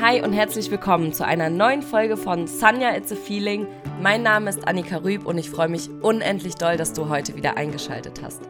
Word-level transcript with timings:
Hi 0.00 0.22
und 0.22 0.32
herzlich 0.32 0.70
willkommen 0.70 1.12
zu 1.12 1.26
einer 1.26 1.50
neuen 1.50 1.82
Folge 1.82 2.16
von 2.16 2.46
Sanya 2.46 2.96
It's 2.96 3.10
a 3.10 3.16
Feeling. 3.16 3.66
Mein 4.00 4.22
Name 4.22 4.48
ist 4.48 4.68
Annika 4.68 4.98
Rüb 4.98 5.26
und 5.26 5.38
ich 5.38 5.50
freue 5.50 5.68
mich 5.68 5.90
unendlich 6.02 6.54
doll, 6.54 6.76
dass 6.76 6.92
du 6.92 7.08
heute 7.08 7.34
wieder 7.34 7.56
eingeschaltet 7.56 8.20
hast. 8.22 8.42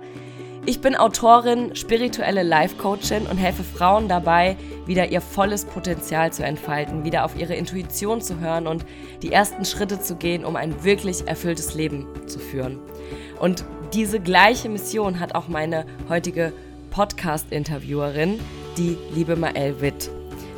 Ich 0.67 0.83
bin 0.83 0.95
Autorin, 0.95 1.75
spirituelle 1.75 2.43
Life-Coachin 2.43 3.27
und 3.27 3.39
helfe 3.39 3.65
Frauen 3.65 4.09
dabei, 4.09 4.59
wieder 4.85 5.09
ihr 5.11 5.23
volles 5.23 5.65
Potenzial 5.65 6.35
zu 6.35 6.45
entfalten, 6.45 7.05
wieder 7.05 7.25
auf 7.25 7.35
ihre 7.35 7.55
Intuition 7.55 8.21
zu 8.21 8.41
hören 8.41 8.67
und 8.67 8.85
die 9.23 9.33
ersten 9.33 9.65
Schritte 9.65 9.99
zu 10.03 10.17
gehen, 10.17 10.45
um 10.45 10.55
ein 10.55 10.85
wirklich 10.85 11.27
erfülltes 11.27 11.73
Leben 11.73 12.07
zu 12.27 12.41
führen. 12.41 12.79
Und 13.41 13.65
diese 13.95 14.21
gleiche 14.21 14.69
Mission 14.69 15.19
hat 15.19 15.35
auch 15.35 15.49
meine 15.49 15.87
heutige 16.11 16.53
Podcast-Interviewerin, 16.91 18.39
die 18.77 18.99
liebe 19.15 19.35
Mael 19.35 19.81
Witt. 19.81 20.11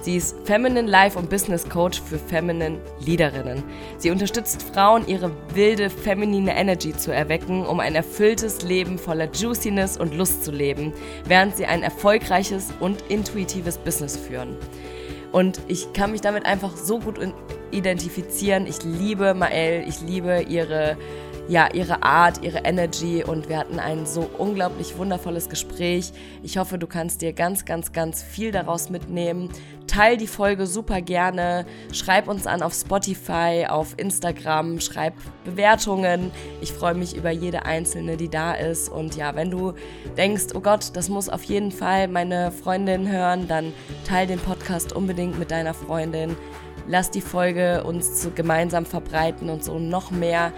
Sie 0.02 0.16
ist 0.16 0.34
Feminine 0.44 0.88
Life 0.88 1.18
und 1.18 1.28
Business 1.28 1.68
Coach 1.68 2.00
für 2.00 2.18
Feminine 2.18 2.78
Leaderinnen. 3.04 3.62
Sie 3.98 4.10
unterstützt 4.10 4.62
Frauen, 4.62 5.06
ihre 5.06 5.30
wilde 5.52 5.90
feminine 5.90 6.56
Energy 6.56 6.96
zu 6.96 7.12
erwecken, 7.12 7.66
um 7.66 7.80
ein 7.80 7.94
erfülltes 7.94 8.62
Leben 8.62 8.98
voller 8.98 9.30
Juiciness 9.30 9.98
und 9.98 10.14
Lust 10.14 10.42
zu 10.42 10.52
leben, 10.52 10.94
während 11.26 11.54
sie 11.56 11.66
ein 11.66 11.82
erfolgreiches 11.82 12.68
und 12.80 13.02
intuitives 13.10 13.76
Business 13.76 14.16
führen. 14.16 14.56
Und 15.32 15.60
ich 15.68 15.92
kann 15.92 16.12
mich 16.12 16.22
damit 16.22 16.46
einfach 16.46 16.76
so 16.76 16.98
gut 16.98 17.18
identifizieren. 17.70 18.66
Ich 18.66 18.82
liebe 18.82 19.34
Mael, 19.34 19.84
ich 19.86 20.00
liebe 20.00 20.42
ihre 20.48 20.96
ja, 21.50 21.66
ihre 21.74 22.04
Art, 22.04 22.44
ihre 22.44 22.58
Energy 22.58 23.24
und 23.24 23.48
wir 23.48 23.58
hatten 23.58 23.80
ein 23.80 24.06
so 24.06 24.30
unglaublich 24.38 24.96
wundervolles 24.96 25.48
Gespräch. 25.48 26.12
Ich 26.44 26.58
hoffe, 26.58 26.78
du 26.78 26.86
kannst 26.86 27.22
dir 27.22 27.32
ganz, 27.32 27.64
ganz, 27.64 27.90
ganz 27.90 28.22
viel 28.22 28.52
daraus 28.52 28.88
mitnehmen. 28.88 29.48
Teil 29.88 30.16
die 30.16 30.28
Folge 30.28 30.68
super 30.68 31.00
gerne. 31.00 31.66
Schreib 31.92 32.28
uns 32.28 32.46
an 32.46 32.62
auf 32.62 32.72
Spotify, 32.72 33.66
auf 33.68 33.94
Instagram, 33.96 34.78
schreib 34.78 35.14
Bewertungen. 35.44 36.30
Ich 36.60 36.72
freue 36.72 36.94
mich 36.94 37.16
über 37.16 37.32
jede 37.32 37.64
einzelne, 37.64 38.16
die 38.16 38.28
da 38.28 38.52
ist. 38.52 38.88
Und 38.88 39.16
ja, 39.16 39.34
wenn 39.34 39.50
du 39.50 39.72
denkst, 40.16 40.54
oh 40.54 40.60
Gott, 40.60 40.92
das 40.94 41.08
muss 41.08 41.28
auf 41.28 41.42
jeden 41.42 41.72
Fall 41.72 42.06
meine 42.06 42.52
Freundin 42.52 43.10
hören, 43.10 43.48
dann 43.48 43.72
teil 44.06 44.28
den 44.28 44.38
Podcast 44.38 44.92
unbedingt 44.92 45.36
mit 45.36 45.50
deiner 45.50 45.74
Freundin. 45.74 46.36
Lass 46.86 47.10
die 47.10 47.20
Folge 47.20 47.82
uns 47.82 48.28
gemeinsam 48.36 48.86
verbreiten 48.86 49.50
und 49.50 49.64
so 49.64 49.80
noch 49.80 50.12
mehr 50.12 50.52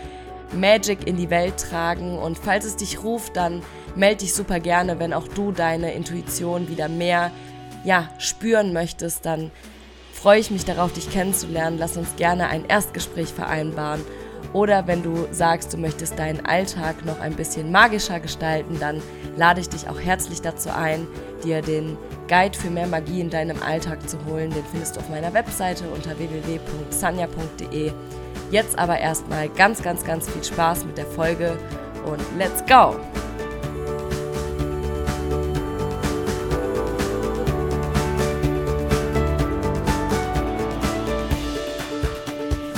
Magic 0.53 1.07
in 1.07 1.17
die 1.17 1.31
Welt 1.31 1.59
tragen. 1.59 2.19
Und 2.19 2.39
falls 2.39 2.65
es 2.65 2.77
dich 2.77 3.03
ruft, 3.03 3.37
dann 3.37 3.63
melde 3.95 4.19
dich 4.19 4.35
super 4.35 4.61
gerne, 4.61 4.99
wenn 4.99 5.13
auch 5.13 5.29
du 5.29 5.53
deine 5.53 5.93
Intuition 5.93 6.69
wieder 6.69 6.89
mehr 6.89 7.31
ja, 7.85 8.09
spüren 8.19 8.73
möchtest, 8.73 9.27
dann 9.27 9.51
freue 10.13 10.39
ich 10.39 10.51
mich 10.51 10.65
darauf, 10.65 10.93
dich 10.93 11.11
kennenzulernen. 11.11 11.79
Lass 11.79 11.97
uns 11.97 12.15
gerne 12.17 12.49
ein 12.49 12.65
Erstgespräch 12.65 13.29
vereinbaren. 13.29 14.03
Oder 14.53 14.87
wenn 14.87 15.03
du 15.03 15.27
sagst, 15.31 15.73
du 15.73 15.79
möchtest 15.79 16.19
deinen 16.19 16.45
Alltag 16.45 17.05
noch 17.05 17.21
ein 17.21 17.35
bisschen 17.35 17.73
magischer 17.73 18.21
gestalten, 18.21 18.79
dann 18.79 19.03
lade 19.37 19.61
ich 19.61 19.69
dich 19.69 19.89
auch 19.89 19.99
herzlich 19.99 20.43
dazu 20.43 20.71
ein, 20.71 21.07
dir 21.43 21.63
den 21.63 21.97
Guide 22.29 22.57
für 22.57 22.71
mehr 22.71 22.87
Magie 22.87 23.21
in 23.21 23.31
deinem 23.31 23.63
Alltag 23.63 24.09
zu 24.09 24.19
holen. 24.27 24.51
Den 24.51 24.65
findest 24.71 24.97
du 24.97 25.01
auf 25.01 25.09
meiner 25.09 25.33
Webseite 25.33 25.85
unter 25.89 26.19
www.sanja.de. 26.19 27.93
Jetzt 28.53 28.79
aber 28.79 28.99
erstmal 28.99 29.49
ganz, 29.49 29.83
ganz, 29.83 30.05
ganz 30.05 30.29
viel 30.29 30.45
Spaß 30.45 30.85
mit 30.85 30.99
der 30.99 31.07
Folge 31.07 31.57
und 32.05 32.21
let's 32.37 32.63
go! 32.67 32.95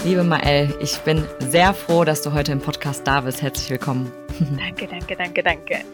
Liebe 0.04 0.22
Mael, 0.22 0.72
ich 0.78 0.96
bin 1.00 1.26
sehr 1.40 1.74
froh, 1.74 2.04
dass 2.04 2.22
du 2.22 2.32
heute 2.32 2.52
im 2.52 2.60
Podcast 2.60 3.04
da 3.04 3.22
bist. 3.22 3.42
Herzlich 3.42 3.68
willkommen. 3.68 4.12
Danke, 4.56 4.86
danke, 4.86 5.16
danke, 5.16 5.42
danke. 5.42 5.84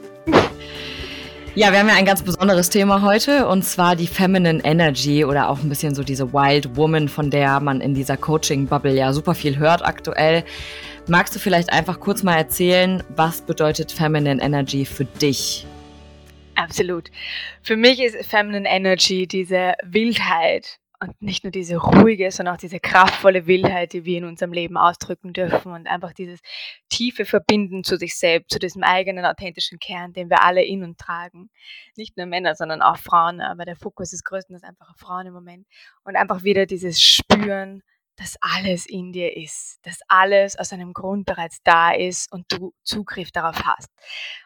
Ja, 1.57 1.73
wir 1.73 1.81
haben 1.81 1.89
ja 1.89 1.97
ein 1.97 2.05
ganz 2.05 2.23
besonderes 2.23 2.71
Thema 2.71 3.03
heute 3.03 3.49
und 3.49 3.65
zwar 3.65 3.97
die 3.97 4.07
Feminine 4.07 4.63
Energy 4.63 5.25
oder 5.25 5.49
auch 5.49 5.59
ein 5.59 5.69
bisschen 5.69 5.97
so 5.97 6.05
diese 6.05 6.33
Wild 6.33 6.77
Woman, 6.77 7.09
von 7.09 7.29
der 7.29 7.59
man 7.59 7.81
in 7.81 7.93
dieser 7.93 8.17
Coaching-Bubble 8.17 8.95
ja 8.95 9.13
super 9.13 9.35
viel 9.35 9.59
hört 9.59 9.85
aktuell. 9.85 10.45
Magst 11.09 11.35
du 11.35 11.41
vielleicht 11.41 11.73
einfach 11.73 11.99
kurz 11.99 12.23
mal 12.23 12.37
erzählen, 12.37 13.03
was 13.17 13.43
bedeutet 13.43 13.91
Feminine 13.91 14.41
Energy 14.41 14.85
für 14.85 15.05
dich? 15.05 15.67
Absolut. 16.55 17.11
Für 17.63 17.77
mich 17.77 18.01
ist 18.01 18.31
Feminine 18.31 18.69
Energy 18.69 19.27
diese 19.27 19.75
Wildheit, 19.83 20.79
und 21.01 21.21
nicht 21.23 21.45
nur 21.45 21.51
diese 21.51 21.77
ruhige, 21.77 22.31
sondern 22.31 22.55
auch 22.55 22.61
diese 22.61 22.79
kraftvolle 22.79 23.47
Wildheit, 23.47 23.95
die 23.95 24.05
wir 24.05 24.19
in 24.19 24.25
unserem 24.25 24.53
Leben 24.53 24.77
ausdrücken 24.77 25.33
dürfen 25.33 25.73
und 25.73 25.87
einfach 25.87 26.13
dieses 26.13 26.41
tiefe 26.91 27.25
Verbinden 27.25 27.85
zu 27.85 27.97
sich 27.97 28.19
selbst, 28.19 28.51
zu 28.51 28.59
diesem 28.59 28.83
eigenen 28.83 29.25
authentischen 29.25 29.79
Kern, 29.79 30.13
den 30.13 30.29
wir 30.29 30.45
alle 30.45 30.63
in 30.63 30.85
uns 30.85 30.99
tragen. 30.99 31.49
Nicht 31.97 32.19
nur 32.19 32.27
Männer, 32.27 32.55
sondern 32.55 32.83
auch 32.83 32.99
Frauen, 32.99 33.41
aber 33.41 33.65
der 33.65 33.77
Fokus 33.77 34.13
ist 34.13 34.25
größtenteils 34.25 34.63
einfach 34.63 34.91
auf 34.91 34.99
Frauen 34.99 35.27
im 35.27 35.33
Moment. 35.33 35.67
Und 36.05 36.17
einfach 36.17 36.43
wieder 36.43 36.67
dieses 36.67 37.01
Spüren, 37.01 37.83
dass 38.21 38.37
alles 38.43 38.85
in 38.85 39.13
dir 39.13 39.35
ist, 39.35 39.79
dass 39.81 40.01
alles 40.07 40.59
aus 40.59 40.75
einem 40.75 40.93
Grund 40.93 41.25
bereits 41.25 41.63
da 41.65 41.91
ist 41.91 42.31
und 42.31 42.45
du 42.53 42.75
Zugriff 42.83 43.33
darauf 43.33 43.65
hast. 43.65 43.89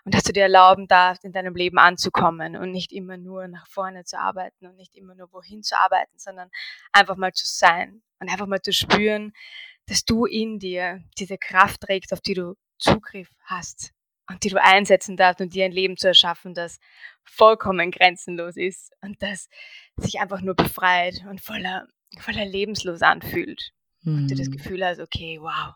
Und 0.04 0.14
dass 0.14 0.22
du 0.22 0.32
dir 0.32 0.44
erlauben 0.44 0.86
darfst, 0.86 1.24
in 1.24 1.32
deinem 1.32 1.56
Leben 1.56 1.78
anzukommen 1.78 2.56
und 2.56 2.70
nicht 2.70 2.92
immer 2.92 3.16
nur 3.16 3.48
nach 3.48 3.66
vorne 3.66 4.04
zu 4.04 4.16
arbeiten 4.16 4.68
und 4.68 4.76
nicht 4.76 4.94
immer 4.94 5.16
nur 5.16 5.32
wohin 5.32 5.64
zu 5.64 5.76
arbeiten, 5.76 6.16
sondern 6.16 6.50
einfach 6.92 7.16
mal 7.16 7.32
zu 7.32 7.48
sein 7.48 8.00
und 8.20 8.30
einfach 8.30 8.46
mal 8.46 8.62
zu 8.62 8.72
spüren, 8.72 9.32
dass 9.86 10.04
du 10.04 10.24
in 10.24 10.60
dir 10.60 11.02
diese 11.18 11.36
Kraft 11.36 11.80
trägst, 11.80 12.12
auf 12.12 12.20
die 12.20 12.34
du 12.34 12.54
Zugriff 12.78 13.28
hast 13.42 13.92
und 14.30 14.44
die 14.44 14.50
du 14.50 14.62
einsetzen 14.62 15.16
darfst 15.16 15.40
und 15.40 15.52
dir 15.52 15.64
ein 15.64 15.72
Leben 15.72 15.96
zu 15.96 16.06
erschaffen, 16.06 16.54
das 16.54 16.78
vollkommen 17.24 17.90
grenzenlos 17.90 18.56
ist 18.56 18.92
und 19.00 19.20
das 19.20 19.48
sich 19.96 20.20
einfach 20.20 20.42
nur 20.42 20.54
befreit 20.54 21.24
und 21.28 21.40
voller 21.40 21.88
voller 22.20 22.44
lebenslos 22.44 23.02
anfühlt. 23.02 23.72
Mhm. 24.02 24.14
Und 24.14 24.30
du 24.30 24.34
das 24.34 24.46
hm. 24.46 24.56
Gefühl 24.56 24.84
hast, 24.84 25.00
okay, 25.00 25.38
wow, 25.40 25.74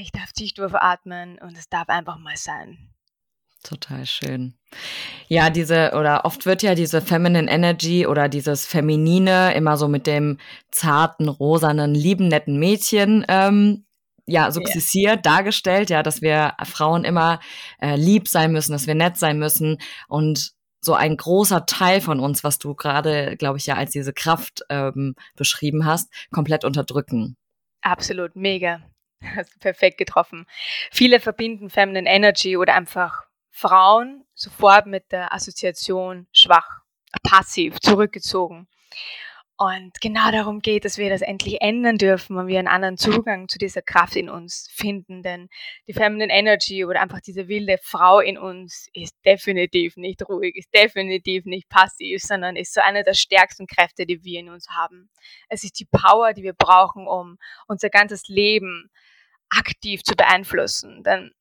ich 0.00 0.10
darf 0.12 0.32
tief 0.32 0.52
durchatmen 0.54 1.38
und 1.38 1.56
es 1.56 1.68
darf 1.68 1.88
einfach 1.88 2.18
mal 2.18 2.36
sein. 2.36 2.90
Total 3.62 4.06
schön. 4.06 4.54
Ja, 5.28 5.50
diese, 5.50 5.92
oder 5.94 6.24
oft 6.24 6.46
wird 6.46 6.62
ja 6.62 6.74
diese 6.74 7.02
Feminine 7.02 7.50
Energy 7.50 8.06
oder 8.06 8.28
dieses 8.28 8.64
Feminine 8.64 9.52
immer 9.54 9.76
so 9.76 9.86
mit 9.86 10.06
dem 10.06 10.38
zarten, 10.70 11.28
rosanen, 11.28 11.94
lieben, 11.94 12.28
netten 12.28 12.58
Mädchen 12.58 13.24
ähm, 13.28 13.84
ja, 14.26 14.50
sukzessiert 14.50 15.26
yeah. 15.26 15.36
dargestellt, 15.36 15.90
ja, 15.90 16.02
dass 16.02 16.22
wir 16.22 16.54
Frauen 16.64 17.04
immer 17.04 17.40
äh, 17.80 17.96
lieb 17.96 18.28
sein 18.28 18.52
müssen, 18.52 18.72
dass 18.72 18.86
wir 18.86 18.94
nett 18.94 19.18
sein 19.18 19.38
müssen. 19.38 19.78
Und 20.08 20.52
so 20.80 20.94
ein 20.94 21.16
großer 21.16 21.66
Teil 21.66 22.00
von 22.00 22.20
uns, 22.20 22.42
was 22.42 22.58
du 22.58 22.74
gerade, 22.74 23.36
glaube 23.36 23.58
ich, 23.58 23.66
ja 23.66 23.74
als 23.74 23.92
diese 23.92 24.12
Kraft 24.12 24.62
ähm, 24.68 25.14
beschrieben 25.36 25.84
hast, 25.84 26.10
komplett 26.30 26.64
unterdrücken. 26.64 27.36
Absolut, 27.82 28.36
mega. 28.36 28.80
Hast 29.36 29.54
du 29.54 29.58
perfekt 29.58 29.98
getroffen. 29.98 30.46
Viele 30.90 31.20
verbinden 31.20 31.68
Feminine 31.68 32.08
Energy 32.08 32.56
oder 32.56 32.74
einfach 32.74 33.24
Frauen 33.50 34.24
sofort 34.34 34.86
mit 34.86 35.12
der 35.12 35.34
Assoziation 35.34 36.26
schwach, 36.32 36.80
passiv, 37.22 37.78
zurückgezogen. 37.80 38.66
Und 39.62 40.00
genau 40.00 40.30
darum 40.30 40.60
geht 40.60 40.86
dass 40.86 40.96
wir 40.96 41.10
das 41.10 41.20
endlich 41.20 41.60
ändern 41.60 41.98
dürfen 41.98 42.38
und 42.38 42.46
wir 42.46 42.58
einen 42.58 42.66
anderen 42.66 42.96
Zugang 42.96 43.46
zu 43.46 43.58
dieser 43.58 43.82
Kraft 43.82 44.16
in 44.16 44.30
uns 44.30 44.66
finden. 44.72 45.22
Denn 45.22 45.50
die 45.86 45.92
Feminine 45.92 46.32
Energy 46.32 46.86
oder 46.86 47.02
einfach 47.02 47.20
diese 47.20 47.46
wilde 47.46 47.76
Frau 47.82 48.20
in 48.20 48.38
uns 48.38 48.88
ist 48.94 49.14
definitiv 49.26 49.98
nicht 49.98 50.26
ruhig, 50.26 50.56
ist 50.56 50.72
definitiv 50.74 51.44
nicht 51.44 51.68
passiv, 51.68 52.22
sondern 52.22 52.56
ist 52.56 52.72
so 52.72 52.80
eine 52.80 53.04
der 53.04 53.12
stärksten 53.12 53.66
Kräfte, 53.66 54.06
die 54.06 54.24
wir 54.24 54.40
in 54.40 54.48
uns 54.48 54.66
haben. 54.70 55.10
Es 55.50 55.62
ist 55.62 55.78
die 55.78 55.88
Power, 55.92 56.32
die 56.32 56.42
wir 56.42 56.54
brauchen, 56.54 57.06
um 57.06 57.36
unser 57.68 57.90
ganzes 57.90 58.28
Leben 58.28 58.90
aktiv 59.50 60.02
zu 60.04 60.14
beeinflussen. 60.14 61.02
Denn 61.02 61.32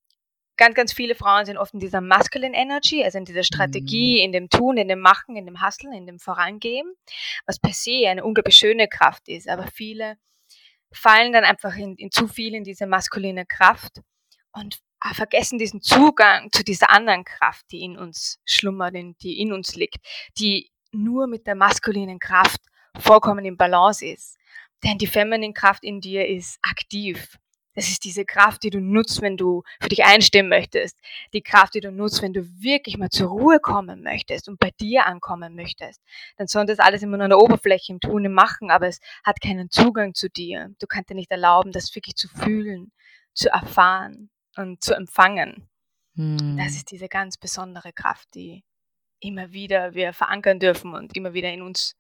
ganz, 0.60 0.76
ganz 0.76 0.94
viele 0.94 1.16
Frauen 1.16 1.46
sind 1.46 1.58
oft 1.58 1.74
in 1.74 1.80
dieser 1.80 2.02
Masculine 2.02 2.56
Energy, 2.56 3.04
also 3.04 3.18
in 3.18 3.26
dieser 3.26 3.44
Strategie, 3.44 4.20
mhm. 4.20 4.26
in 4.26 4.32
dem 4.34 4.50
Tun, 4.50 4.78
in 4.78 4.90
dem 4.90 5.00
Machen, 5.00 5.36
in 5.36 5.46
dem 5.46 5.66
Hustlen, 5.66 5.94
in 5.94 6.06
dem 6.06 6.20
Vorangehen, 6.20 6.94
was 7.48 7.60
per 7.60 7.74
se 7.74 8.08
eine 8.08 8.24
unglaublich 8.24 8.58
schöne 8.58 8.88
Kraft 8.88 9.28
ist. 9.28 9.48
Aber 9.48 9.68
viele 9.68 10.18
fallen 10.92 11.32
dann 11.32 11.46
einfach 11.46 11.76
in, 11.76 11.96
in 11.96 12.12
zu 12.12 12.28
viel 12.28 12.54
in 12.54 12.64
diese 12.64 12.86
maskuline 12.86 13.46
Kraft 13.46 14.02
und 14.52 14.80
vergessen 15.14 15.58
diesen 15.58 15.82
Zugang 15.82 16.52
zu 16.52 16.64
dieser 16.64 16.90
anderen 16.90 17.24
Kraft, 17.24 17.66
die 17.72 17.82
in 17.82 17.98
uns 17.98 18.40
schlummert, 18.44 18.96
die 19.24 19.40
in 19.40 19.54
uns 19.54 19.76
liegt, 19.76 19.98
die 20.38 20.72
nur 20.92 21.28
mit 21.28 21.48
der 21.48 21.56
maskulinen 21.56 22.20
Kraft 22.20 22.60
vollkommen 23.00 23.46
im 23.46 23.56
Balance 23.56 24.06
ist. 24.06 24.38
Denn 24.84 24.98
die 24.98 25.08
feminine 25.08 25.54
Kraft 25.54 25.84
in 25.84 26.02
dir 26.02 26.28
ist 26.28 26.60
aktiv. 26.64 27.38
Das 27.80 27.88
ist 27.88 28.04
diese 28.04 28.26
Kraft, 28.26 28.64
die 28.64 28.72
du 28.72 28.82
nutzt, 28.82 29.22
wenn 29.22 29.38
du 29.38 29.64
für 29.80 29.88
dich 29.88 30.04
einstehen 30.04 30.50
möchtest. 30.50 31.00
Die 31.32 31.42
Kraft, 31.42 31.76
die 31.76 31.80
du 31.80 31.94
nutzt, 31.94 32.22
wenn 32.22 32.34
du 32.34 32.42
wirklich 32.62 32.98
mal 32.98 33.10
zur 33.10 33.30
Ruhe 33.30 33.62
kommen 33.62 34.04
möchtest 34.04 34.50
und 34.50 34.60
bei 34.60 34.72
dir 34.82 35.06
ankommen 35.06 35.56
möchtest. 35.56 36.02
Dann 36.36 36.48
soll 36.48 36.66
das 36.66 36.80
alles 36.80 37.04
immer 37.04 37.16
nur 37.16 37.24
an 37.24 37.30
der 37.30 37.40
Oberfläche 37.40 37.94
im 37.94 38.02
Tun, 38.02 38.26
im 38.26 38.34
Machen, 38.34 38.70
aber 38.70 38.90
es 38.90 39.00
hat 39.24 39.40
keinen 39.40 39.70
Zugang 39.70 40.14
zu 40.14 40.30
dir. 40.30 40.76
Du 40.82 40.88
kannst 40.88 41.10
dir 41.10 41.16
nicht 41.16 41.32
erlauben, 41.32 41.72
das 41.72 41.96
wirklich 41.96 42.18
zu 42.18 42.28
fühlen, 42.28 42.92
zu 43.34 43.48
erfahren 43.48 44.30
und 44.58 44.84
zu 44.84 44.94
empfangen. 44.94 45.70
Hm. 46.16 46.58
Das 46.58 46.76
ist 46.76 46.92
diese 46.92 47.08
ganz 47.08 47.38
besondere 47.38 47.94
Kraft, 47.94 48.28
die 48.36 48.66
immer 49.22 49.54
wieder 49.54 49.94
wir 49.94 50.12
verankern 50.12 50.60
dürfen 50.60 50.94
und 50.94 51.16
immer 51.16 51.34
wieder 51.34 51.54
in 51.54 51.62
uns 51.62 51.96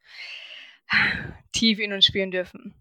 tief 1.54 1.80
in 1.80 1.94
uns 1.94 2.06
spüren 2.06 2.32
dürfen. 2.32 2.76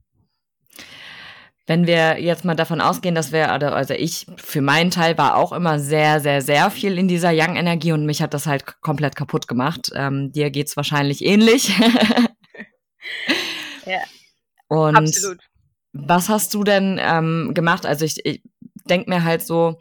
Wenn 1.68 1.86
wir 1.86 2.18
jetzt 2.18 2.46
mal 2.46 2.54
davon 2.54 2.80
ausgehen, 2.80 3.14
dass 3.14 3.30
wir, 3.30 3.52
also 3.52 3.92
ich 3.92 4.26
für 4.38 4.62
meinen 4.62 4.90
Teil 4.90 5.18
war 5.18 5.36
auch 5.36 5.52
immer 5.52 5.78
sehr, 5.78 6.18
sehr, 6.18 6.40
sehr 6.40 6.70
viel 6.70 6.96
in 6.96 7.08
dieser 7.08 7.30
Young-Energie 7.30 7.92
und 7.92 8.06
mich 8.06 8.22
hat 8.22 8.32
das 8.32 8.46
halt 8.46 8.80
komplett 8.80 9.16
kaputt 9.16 9.48
gemacht. 9.48 9.90
Ähm, 9.94 10.32
dir 10.32 10.50
geht's 10.50 10.78
wahrscheinlich 10.78 11.22
ähnlich. 11.22 11.78
ja. 13.84 14.00
Und 14.68 14.96
absolut. 14.96 15.40
Was 15.92 16.30
hast 16.30 16.54
du 16.54 16.64
denn 16.64 16.98
ähm, 17.02 17.52
gemacht? 17.52 17.84
Also 17.84 18.06
ich, 18.06 18.24
ich 18.24 18.42
denke 18.88 19.10
mir 19.10 19.24
halt 19.24 19.46
so, 19.46 19.78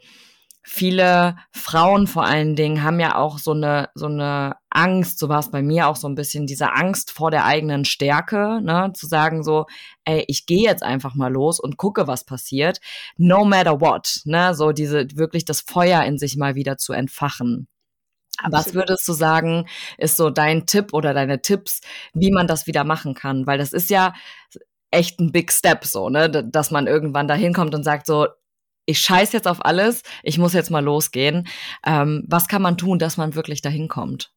viele 0.62 1.36
Frauen 1.52 2.06
vor 2.06 2.24
allen 2.24 2.56
Dingen 2.56 2.82
haben 2.82 3.00
ja 3.00 3.16
auch 3.16 3.38
so 3.38 3.52
eine, 3.52 3.88
so 3.94 4.06
eine 4.06 4.56
Angst, 4.70 5.18
so 5.18 5.28
war 5.28 5.40
es 5.40 5.50
bei 5.50 5.62
mir 5.62 5.88
auch 5.88 5.96
so 5.96 6.08
ein 6.08 6.14
bisschen, 6.14 6.46
diese 6.46 6.72
Angst 6.72 7.10
vor 7.10 7.30
der 7.30 7.44
eigenen 7.44 7.84
Stärke, 7.84 8.60
ne, 8.62 8.92
zu 8.94 9.06
sagen 9.06 9.42
so, 9.42 9.66
ey, 10.04 10.24
ich 10.28 10.46
gehe 10.46 10.62
jetzt 10.62 10.82
einfach 10.82 11.14
mal 11.14 11.32
los 11.32 11.58
und 11.58 11.76
gucke, 11.78 12.06
was 12.06 12.24
passiert, 12.24 12.80
no 13.16 13.44
matter 13.44 13.80
what, 13.80 14.20
ne, 14.24 14.54
so 14.54 14.72
diese, 14.72 15.06
wirklich 15.14 15.44
das 15.44 15.62
Feuer 15.62 16.02
in 16.04 16.18
sich 16.18 16.36
mal 16.36 16.54
wieder 16.54 16.76
zu 16.76 16.92
entfachen. 16.92 17.66
Absolut. 18.38 18.66
Was 18.66 18.74
würdest 18.74 19.08
du 19.08 19.12
sagen, 19.14 19.66
ist 19.96 20.16
so 20.16 20.30
dein 20.30 20.66
Tipp 20.66 20.92
oder 20.92 21.12
deine 21.12 21.42
Tipps, 21.42 21.80
wie 22.14 22.30
man 22.30 22.46
das 22.46 22.66
wieder 22.66 22.84
machen 22.84 23.14
kann? 23.14 23.46
Weil 23.46 23.58
das 23.58 23.72
ist 23.72 23.90
ja 23.90 24.14
echt 24.90 25.18
ein 25.18 25.32
Big 25.32 25.52
Step 25.52 25.84
so, 25.84 26.08
ne, 26.08 26.30
dass 26.30 26.70
man 26.70 26.86
irgendwann 26.86 27.26
da 27.28 27.34
hinkommt 27.34 27.74
und 27.74 27.82
sagt 27.84 28.06
so, 28.06 28.28
ich 28.88 29.00
scheiß 29.00 29.32
jetzt 29.32 29.46
auf 29.46 29.66
alles, 29.66 30.02
ich 30.22 30.38
muss 30.38 30.54
jetzt 30.54 30.70
mal 30.70 30.82
losgehen. 30.82 31.46
Ähm, 31.84 32.24
was 32.26 32.48
kann 32.48 32.62
man 32.62 32.78
tun, 32.78 32.98
dass 32.98 33.18
man 33.18 33.34
wirklich 33.34 33.60
dahin 33.60 33.86
kommt? 33.86 34.32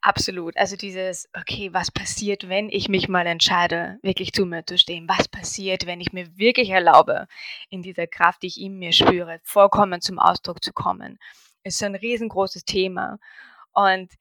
Absolut. 0.00 0.56
Also 0.56 0.76
dieses, 0.76 1.28
okay, 1.36 1.70
was 1.72 1.90
passiert, 1.90 2.48
wenn 2.48 2.68
ich 2.68 2.88
mich 2.88 3.08
mal 3.08 3.26
entscheide, 3.26 3.98
wirklich 4.02 4.32
zu 4.32 4.46
mir 4.46 4.64
zu 4.64 4.78
stehen? 4.78 5.08
Was 5.08 5.26
passiert, 5.26 5.86
wenn 5.86 6.00
ich 6.00 6.12
mir 6.12 6.36
wirklich 6.36 6.70
erlaube, 6.70 7.26
in 7.68 7.82
dieser 7.82 8.06
Kraft, 8.06 8.44
die 8.44 8.46
ich 8.46 8.60
in 8.60 8.78
mir 8.78 8.92
spüre, 8.92 9.40
vollkommen 9.42 10.00
zum 10.00 10.20
Ausdruck 10.20 10.62
zu 10.62 10.72
kommen? 10.72 11.18
Ist 11.64 11.78
so 11.78 11.86
ein 11.86 11.96
riesengroßes 11.96 12.64
Thema. 12.64 13.18
Und 13.72 14.12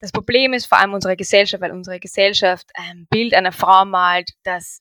das 0.00 0.10
Problem 0.10 0.54
ist 0.54 0.64
vor 0.64 0.78
allem 0.78 0.94
unsere 0.94 1.18
Gesellschaft, 1.18 1.60
weil 1.60 1.72
unsere 1.72 2.00
Gesellschaft 2.00 2.70
ein 2.74 3.06
Bild 3.10 3.34
einer 3.34 3.52
Frau 3.52 3.84
malt, 3.84 4.30
das 4.42 4.80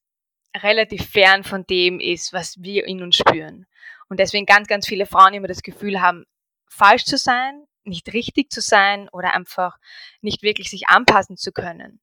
relativ 0.55 1.09
fern 1.09 1.43
von 1.43 1.65
dem 1.65 1.99
ist, 1.99 2.31
was 2.31 2.61
wir 2.61 2.87
in 2.87 3.03
uns 3.03 3.17
spüren. 3.17 3.65
Und 4.11 4.19
deswegen 4.19 4.45
ganz, 4.45 4.67
ganz 4.67 4.85
viele 4.85 5.05
Frauen 5.05 5.33
immer 5.33 5.47
das 5.47 5.63
Gefühl 5.63 6.01
haben, 6.01 6.25
falsch 6.67 7.05
zu 7.05 7.17
sein, 7.17 7.63
nicht 7.85 8.11
richtig 8.11 8.51
zu 8.51 8.59
sein 8.59 9.07
oder 9.13 9.33
einfach 9.33 9.77
nicht 10.19 10.43
wirklich 10.43 10.69
sich 10.69 10.89
anpassen 10.89 11.37
zu 11.37 11.53
können. 11.53 12.01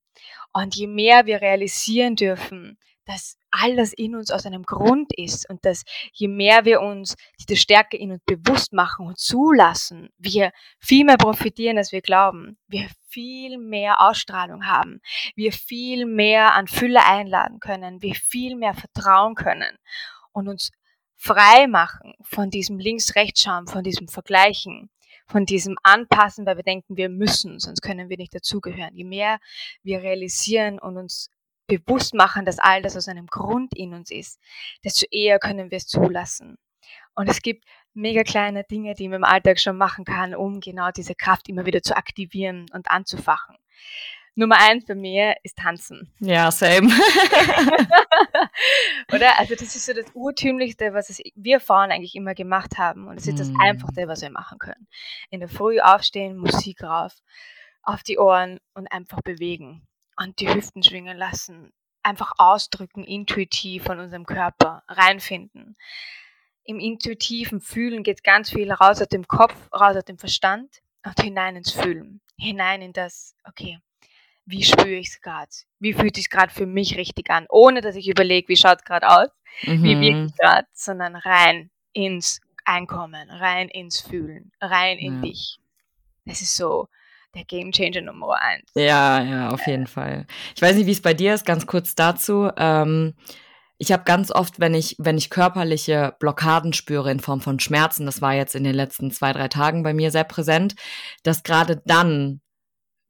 Und 0.54 0.74
je 0.74 0.86
mehr 0.86 1.26
wir 1.26 1.42
realisieren 1.42 2.16
dürfen, 2.16 2.78
dass 3.04 3.36
alles 3.50 3.92
in 3.92 4.16
uns 4.16 4.30
aus 4.30 4.46
einem 4.46 4.62
Grund 4.62 5.12
ist 5.18 5.50
und 5.50 5.66
dass 5.66 5.84
je 6.14 6.28
mehr 6.28 6.64
wir 6.64 6.80
uns 6.80 7.14
diese 7.40 7.60
Stärke 7.60 7.98
in 7.98 8.12
uns 8.12 8.22
bewusst 8.24 8.72
machen 8.72 9.06
und 9.06 9.18
zulassen, 9.18 10.08
wir 10.16 10.50
viel 10.78 11.04
mehr 11.04 11.18
profitieren, 11.18 11.76
als 11.76 11.92
wir 11.92 12.00
glauben, 12.00 12.56
wir 12.68 12.88
viel 13.10 13.58
mehr 13.58 14.00
Ausstrahlung 14.00 14.64
haben, 14.64 15.02
wir 15.36 15.52
viel 15.52 16.06
mehr 16.06 16.54
an 16.54 16.68
Fülle 16.68 17.04
einladen 17.04 17.60
können, 17.60 18.00
wir 18.00 18.14
viel 18.14 18.56
mehr 18.56 18.72
vertrauen 18.72 19.34
können 19.34 19.76
und 20.32 20.48
uns 20.48 20.70
frei 21.18 21.66
machen 21.66 22.14
von 22.22 22.48
diesem 22.48 22.78
Links-Rechts-Schauen, 22.78 23.66
von 23.66 23.82
diesem 23.82 24.08
Vergleichen, 24.08 24.88
von 25.26 25.44
diesem 25.44 25.76
Anpassen, 25.82 26.46
weil 26.46 26.56
wir 26.56 26.62
denken, 26.62 26.96
wir 26.96 27.10
müssen, 27.10 27.58
sonst 27.58 27.82
können 27.82 28.08
wir 28.08 28.16
nicht 28.16 28.34
dazugehören. 28.34 28.94
Je 28.94 29.04
mehr 29.04 29.40
wir 29.82 30.00
realisieren 30.00 30.78
und 30.78 30.96
uns 30.96 31.30
bewusst 31.66 32.14
machen, 32.14 32.46
dass 32.46 32.58
all 32.58 32.80
das 32.80 32.96
aus 32.96 33.08
einem 33.08 33.26
Grund 33.26 33.74
in 33.76 33.92
uns 33.92 34.10
ist, 34.10 34.40
desto 34.84 35.06
eher 35.10 35.38
können 35.38 35.70
wir 35.70 35.76
es 35.76 35.86
zulassen. 35.86 36.56
Und 37.14 37.28
es 37.28 37.42
gibt 37.42 37.64
mega 37.92 38.22
kleine 38.22 38.64
Dinge, 38.64 38.94
die 38.94 39.08
man 39.08 39.18
im 39.18 39.24
Alltag 39.24 39.58
schon 39.58 39.76
machen 39.76 40.04
kann, 40.04 40.34
um 40.34 40.60
genau 40.60 40.90
diese 40.92 41.14
Kraft 41.14 41.48
immer 41.48 41.66
wieder 41.66 41.82
zu 41.82 41.96
aktivieren 41.96 42.66
und 42.72 42.90
anzufachen. 42.90 43.56
Nummer 44.38 44.56
eins 44.60 44.84
bei 44.84 44.94
mir 44.94 45.34
ist 45.42 45.58
Tanzen. 45.58 46.12
Ja, 46.20 46.52
same. 46.52 46.88
Oder? 49.12 49.36
Also 49.36 49.56
das 49.56 49.74
ist 49.74 49.84
so 49.84 49.92
das 49.92 50.06
Urtümlichste, 50.14 50.94
was 50.94 51.10
es, 51.10 51.20
wir 51.34 51.58
Frauen 51.58 51.90
eigentlich 51.90 52.14
immer 52.14 52.34
gemacht 52.34 52.78
haben. 52.78 53.08
Und 53.08 53.16
es 53.16 53.26
ist 53.26 53.34
mm. 53.34 53.38
das 53.38 53.50
Einfachste, 53.60 54.06
was 54.06 54.22
wir 54.22 54.30
machen 54.30 54.60
können. 54.60 54.86
In 55.30 55.40
der 55.40 55.48
Früh 55.48 55.80
aufstehen, 55.80 56.36
Musik 56.36 56.84
rauf, 56.84 57.16
auf 57.82 58.04
die 58.04 58.18
Ohren 58.18 58.60
und 58.74 58.86
einfach 58.92 59.22
bewegen. 59.22 59.84
Und 60.16 60.38
die 60.38 60.48
Hüften 60.48 60.84
schwingen 60.84 61.18
lassen. 61.18 61.72
Einfach 62.04 62.30
ausdrücken, 62.38 63.02
intuitiv 63.02 63.82
von 63.82 63.98
unserem 63.98 64.24
Körper 64.24 64.84
reinfinden. 64.86 65.76
Im 66.62 66.78
intuitiven 66.78 67.60
Fühlen 67.60 68.04
geht 68.04 68.22
ganz 68.22 68.50
viel 68.50 68.70
raus 68.70 69.02
aus 69.02 69.08
dem 69.08 69.26
Kopf, 69.26 69.56
raus 69.72 69.96
aus 69.96 70.04
dem 70.04 70.18
Verstand 70.18 70.80
und 71.04 71.20
hinein 71.20 71.56
ins 71.56 71.72
Fühlen. 71.72 72.20
Hinein 72.36 72.82
in 72.82 72.92
das, 72.92 73.34
okay, 73.42 73.80
wie 74.48 74.64
spüre 74.64 74.94
ich 74.96 75.08
es 75.08 75.20
gerade? 75.20 75.50
Wie 75.78 75.92
fühlt 75.92 76.16
sich 76.16 76.30
gerade 76.30 76.52
für 76.52 76.66
mich 76.66 76.96
richtig 76.96 77.30
an? 77.30 77.46
Ohne 77.50 77.80
dass 77.80 77.96
ich 77.96 78.08
überlege, 78.08 78.48
wie 78.48 78.56
schaut 78.56 78.78
es 78.78 78.84
gerade 78.84 79.08
aus, 79.08 79.28
mhm. 79.62 79.82
wie 79.82 80.00
wirkt 80.00 80.30
es 80.30 80.36
gerade, 80.38 80.66
sondern 80.72 81.16
rein 81.16 81.70
ins 81.92 82.40
Einkommen, 82.64 83.30
rein 83.30 83.68
ins 83.68 84.00
Fühlen, 84.00 84.52
rein 84.60 84.98
in 84.98 85.16
ja. 85.16 85.20
dich. 85.22 85.58
Das 86.24 86.40
ist 86.40 86.56
so 86.56 86.88
der 87.34 87.44
Game 87.44 87.72
Changer 87.72 88.00
Nummer 88.00 88.40
eins. 88.40 88.70
Ja, 88.74 89.22
ja, 89.22 89.50
auf 89.50 89.66
jeden 89.66 89.86
Fall. 89.86 90.26
Ich 90.54 90.62
weiß 90.62 90.76
nicht, 90.76 90.86
wie 90.86 90.92
es 90.92 91.02
bei 91.02 91.14
dir 91.14 91.34
ist, 91.34 91.44
ganz 91.44 91.66
kurz 91.66 91.94
dazu. 91.94 92.50
Ähm, 92.56 93.14
ich 93.76 93.92
habe 93.92 94.04
ganz 94.04 94.30
oft, 94.30 94.60
wenn 94.60 94.74
ich, 94.74 94.96
wenn 94.98 95.18
ich 95.18 95.30
körperliche 95.30 96.16
Blockaden 96.18 96.72
spüre 96.72 97.10
in 97.10 97.20
Form 97.20 97.40
von 97.40 97.60
Schmerzen, 97.60 98.06
das 98.06 98.22
war 98.22 98.34
jetzt 98.34 98.54
in 98.54 98.64
den 98.64 98.74
letzten 98.74 99.10
zwei, 99.10 99.32
drei 99.32 99.48
Tagen 99.48 99.82
bei 99.82 99.92
mir 99.92 100.10
sehr 100.10 100.24
präsent, 100.24 100.74
dass 101.22 101.42
gerade 101.42 101.82
dann 101.84 102.40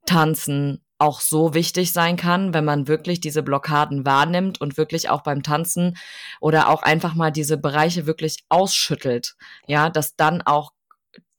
Tanzen 0.04 0.84
auch 0.98 1.20
so 1.20 1.54
wichtig 1.54 1.92
sein 1.92 2.16
kann, 2.16 2.52
wenn 2.54 2.64
man 2.64 2.88
wirklich 2.88 3.20
diese 3.20 3.42
Blockaden 3.42 4.04
wahrnimmt 4.04 4.60
und 4.60 4.76
wirklich 4.76 5.08
auch 5.10 5.22
beim 5.22 5.42
Tanzen 5.42 5.96
oder 6.40 6.68
auch 6.68 6.82
einfach 6.82 7.14
mal 7.14 7.30
diese 7.30 7.56
Bereiche 7.56 8.06
wirklich 8.06 8.44
ausschüttelt. 8.48 9.36
Ja, 9.66 9.90
dass 9.90 10.16
dann 10.16 10.42
auch 10.42 10.72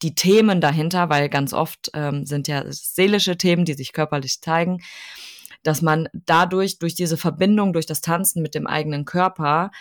die 0.01 0.15
Themen 0.15 0.61
dahinter, 0.61 1.09
weil 1.09 1.29
ganz 1.29 1.53
oft 1.53 1.91
ähm, 1.93 2.25
sind 2.25 2.47
ja 2.47 2.63
seelische 2.69 3.37
Themen, 3.37 3.65
die 3.65 3.73
sich 3.73 3.91
körperlich 3.91 4.39
zeigen, 4.39 4.79
dass 5.63 5.81
man 5.81 6.07
dadurch, 6.13 6.79
durch 6.79 6.95
diese 6.95 7.17
Verbindung, 7.17 7.73
durch 7.73 7.85
das 7.85 7.99
Tanzen 7.99 8.41
mit 8.41 8.55
dem 8.55 8.65
eigenen 8.65 9.03
Körper, 9.03 9.71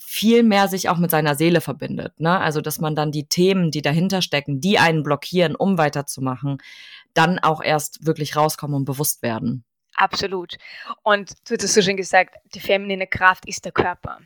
viel 0.00 0.42
mehr 0.42 0.66
sich 0.66 0.88
auch 0.88 0.98
mit 0.98 1.10
seiner 1.10 1.36
Seele 1.36 1.60
verbindet. 1.60 2.18
Ne? 2.18 2.38
Also, 2.38 2.60
dass 2.60 2.80
man 2.80 2.96
dann 2.96 3.12
die 3.12 3.28
Themen, 3.28 3.70
die 3.70 3.82
dahinter 3.82 4.22
stecken, 4.22 4.60
die 4.60 4.78
einen 4.78 5.04
blockieren, 5.04 5.54
um 5.54 5.78
weiterzumachen, 5.78 6.58
dann 7.14 7.38
auch 7.38 7.62
erst 7.62 8.06
wirklich 8.06 8.36
rauskommen 8.36 8.76
und 8.76 8.84
bewusst 8.84 9.22
werden. 9.22 9.64
Absolut. 9.94 10.56
Und 11.02 11.32
du 11.48 11.56
hast 11.56 11.74
so 11.74 11.82
schön 11.82 11.96
gesagt, 11.96 12.36
die 12.54 12.60
feminine 12.60 13.06
Kraft 13.06 13.46
ist 13.46 13.64
der 13.64 13.72
Körper. 13.72 14.20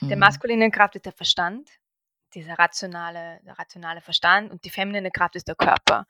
Mhm. 0.00 0.08
Der 0.08 0.16
maskuline 0.16 0.70
Kraft 0.70 0.96
ist 0.96 1.06
der 1.06 1.12
Verstand, 1.12 1.68
dieser 2.34 2.58
rationale, 2.58 3.40
der 3.44 3.58
rationale 3.58 4.00
Verstand 4.00 4.50
und 4.50 4.64
die 4.64 4.70
feminine 4.70 5.10
Kraft 5.10 5.36
ist 5.36 5.48
der 5.48 5.54
Körper. 5.54 6.06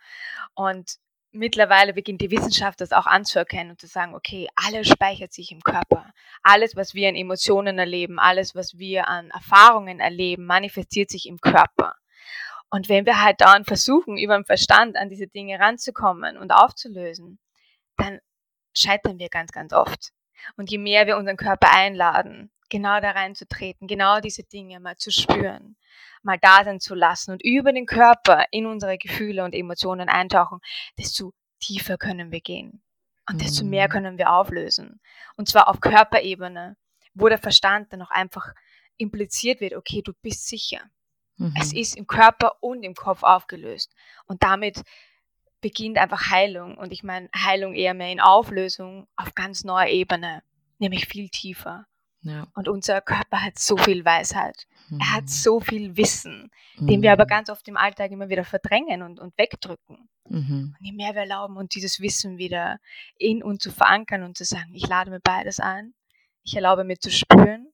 Und 0.54 0.98
mittlerweile 1.32 1.92
beginnt 1.92 2.20
die 2.20 2.30
Wissenschaft 2.30 2.80
das 2.80 2.92
auch 2.92 3.06
anzuerkennen 3.06 3.72
und 3.72 3.80
zu 3.80 3.86
sagen, 3.86 4.14
okay, 4.14 4.48
alles 4.54 4.88
speichert 4.88 5.32
sich 5.32 5.50
im 5.50 5.62
Körper. 5.62 6.12
Alles, 6.42 6.76
was 6.76 6.94
wir 6.94 7.08
an 7.08 7.16
Emotionen 7.16 7.78
erleben, 7.78 8.18
alles, 8.18 8.54
was 8.54 8.78
wir 8.78 9.08
an 9.08 9.30
Erfahrungen 9.30 9.98
erleben, 9.98 10.44
manifestiert 10.44 11.10
sich 11.10 11.26
im 11.26 11.40
Körper. 11.40 11.96
Und 12.74 12.88
wenn 12.88 13.04
wir 13.04 13.22
halt 13.22 13.42
dauernd 13.42 13.66
versuchen, 13.66 14.16
über 14.16 14.34
den 14.34 14.46
Verstand 14.46 14.96
an 14.96 15.10
diese 15.10 15.26
Dinge 15.26 15.60
ranzukommen 15.60 16.38
und 16.38 16.52
aufzulösen, 16.52 17.38
dann 17.98 18.18
scheitern 18.74 19.18
wir 19.18 19.28
ganz, 19.28 19.52
ganz 19.52 19.74
oft. 19.74 20.12
Und 20.56 20.70
je 20.70 20.78
mehr 20.78 21.06
wir 21.06 21.18
unseren 21.18 21.36
Körper 21.36 21.70
einladen, 21.70 22.50
genau 22.70 22.98
da 23.00 23.10
reinzutreten, 23.10 23.88
genau 23.88 24.20
diese 24.20 24.44
Dinge 24.44 24.80
mal 24.80 24.96
zu 24.96 25.10
spüren, 25.10 25.76
mal 26.22 26.38
da 26.40 26.64
sein 26.64 26.80
zu 26.80 26.94
lassen 26.94 27.32
und 27.32 27.44
über 27.44 27.74
den 27.74 27.84
Körper 27.84 28.46
in 28.50 28.64
unsere 28.64 28.96
Gefühle 28.96 29.44
und 29.44 29.54
Emotionen 29.54 30.08
eintauchen, 30.08 30.60
desto 30.98 31.34
tiefer 31.60 31.98
können 31.98 32.32
wir 32.32 32.40
gehen. 32.40 32.82
Und 33.28 33.42
desto 33.42 33.66
mehr 33.66 33.88
mhm. 33.88 33.92
können 33.92 34.18
wir 34.18 34.32
auflösen. 34.32 35.02
Und 35.36 35.46
zwar 35.46 35.68
auf 35.68 35.80
Körperebene, 35.80 36.78
wo 37.12 37.28
der 37.28 37.38
Verstand 37.38 37.92
dann 37.92 38.00
auch 38.00 38.10
einfach 38.10 38.54
impliziert 38.96 39.60
wird, 39.60 39.74
okay, 39.74 40.00
du 40.00 40.14
bist 40.22 40.48
sicher. 40.48 40.80
Mhm. 41.36 41.54
Es 41.58 41.72
ist 41.72 41.96
im 41.96 42.06
Körper 42.06 42.62
und 42.62 42.82
im 42.82 42.94
Kopf 42.94 43.22
aufgelöst. 43.22 43.94
Und 44.26 44.42
damit 44.42 44.82
beginnt 45.60 45.98
einfach 45.98 46.30
Heilung. 46.30 46.76
Und 46.76 46.92
ich 46.92 47.02
meine 47.02 47.28
Heilung 47.34 47.74
eher 47.74 47.94
mehr 47.94 48.10
in 48.10 48.20
Auflösung 48.20 49.06
auf 49.16 49.34
ganz 49.34 49.64
neuer 49.64 49.88
Ebene, 49.88 50.42
nämlich 50.78 51.06
viel 51.06 51.28
tiefer. 51.28 51.86
Ja. 52.22 52.46
Und 52.54 52.68
unser 52.68 53.00
Körper 53.00 53.42
hat 53.42 53.58
so 53.58 53.76
viel 53.76 54.04
Weisheit. 54.04 54.66
Mhm. 54.88 55.00
Er 55.00 55.12
hat 55.12 55.24
mhm. 55.24 55.28
so 55.28 55.60
viel 55.60 55.96
Wissen, 55.96 56.50
mhm. 56.76 56.86
den 56.86 57.02
wir 57.02 57.12
aber 57.12 57.24
mhm. 57.24 57.28
ganz 57.28 57.50
oft 57.50 57.66
im 57.66 57.76
Alltag 57.76 58.10
immer 58.12 58.28
wieder 58.28 58.44
verdrängen 58.44 59.02
und, 59.02 59.18
und 59.18 59.36
wegdrücken. 59.36 60.08
Mhm. 60.28 60.76
Und 60.78 60.86
je 60.86 60.92
mehr 60.92 61.14
wir 61.14 61.22
erlauben, 61.22 61.56
und 61.56 61.74
dieses 61.74 62.00
Wissen 62.00 62.38
wieder 62.38 62.78
in 63.16 63.42
uns 63.42 63.62
zu 63.62 63.72
verankern 63.72 64.22
und 64.22 64.36
zu 64.36 64.44
sagen, 64.44 64.72
ich 64.74 64.86
lade 64.86 65.10
mir 65.10 65.20
beides 65.20 65.58
ein, 65.58 65.94
ich 66.44 66.54
erlaube 66.54 66.84
mir 66.84 66.98
zu 66.98 67.10
spüren, 67.10 67.72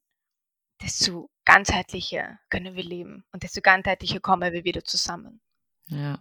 desto 0.82 1.30
ganzheitlicher 1.48 2.38
können 2.50 2.76
wir 2.76 2.84
leben 2.84 3.24
und 3.32 3.42
desto 3.42 3.62
ganzheitlicher 3.62 4.20
kommen 4.20 4.52
wir 4.52 4.64
wieder 4.64 4.84
zusammen. 4.84 5.40
Ja. 5.88 6.18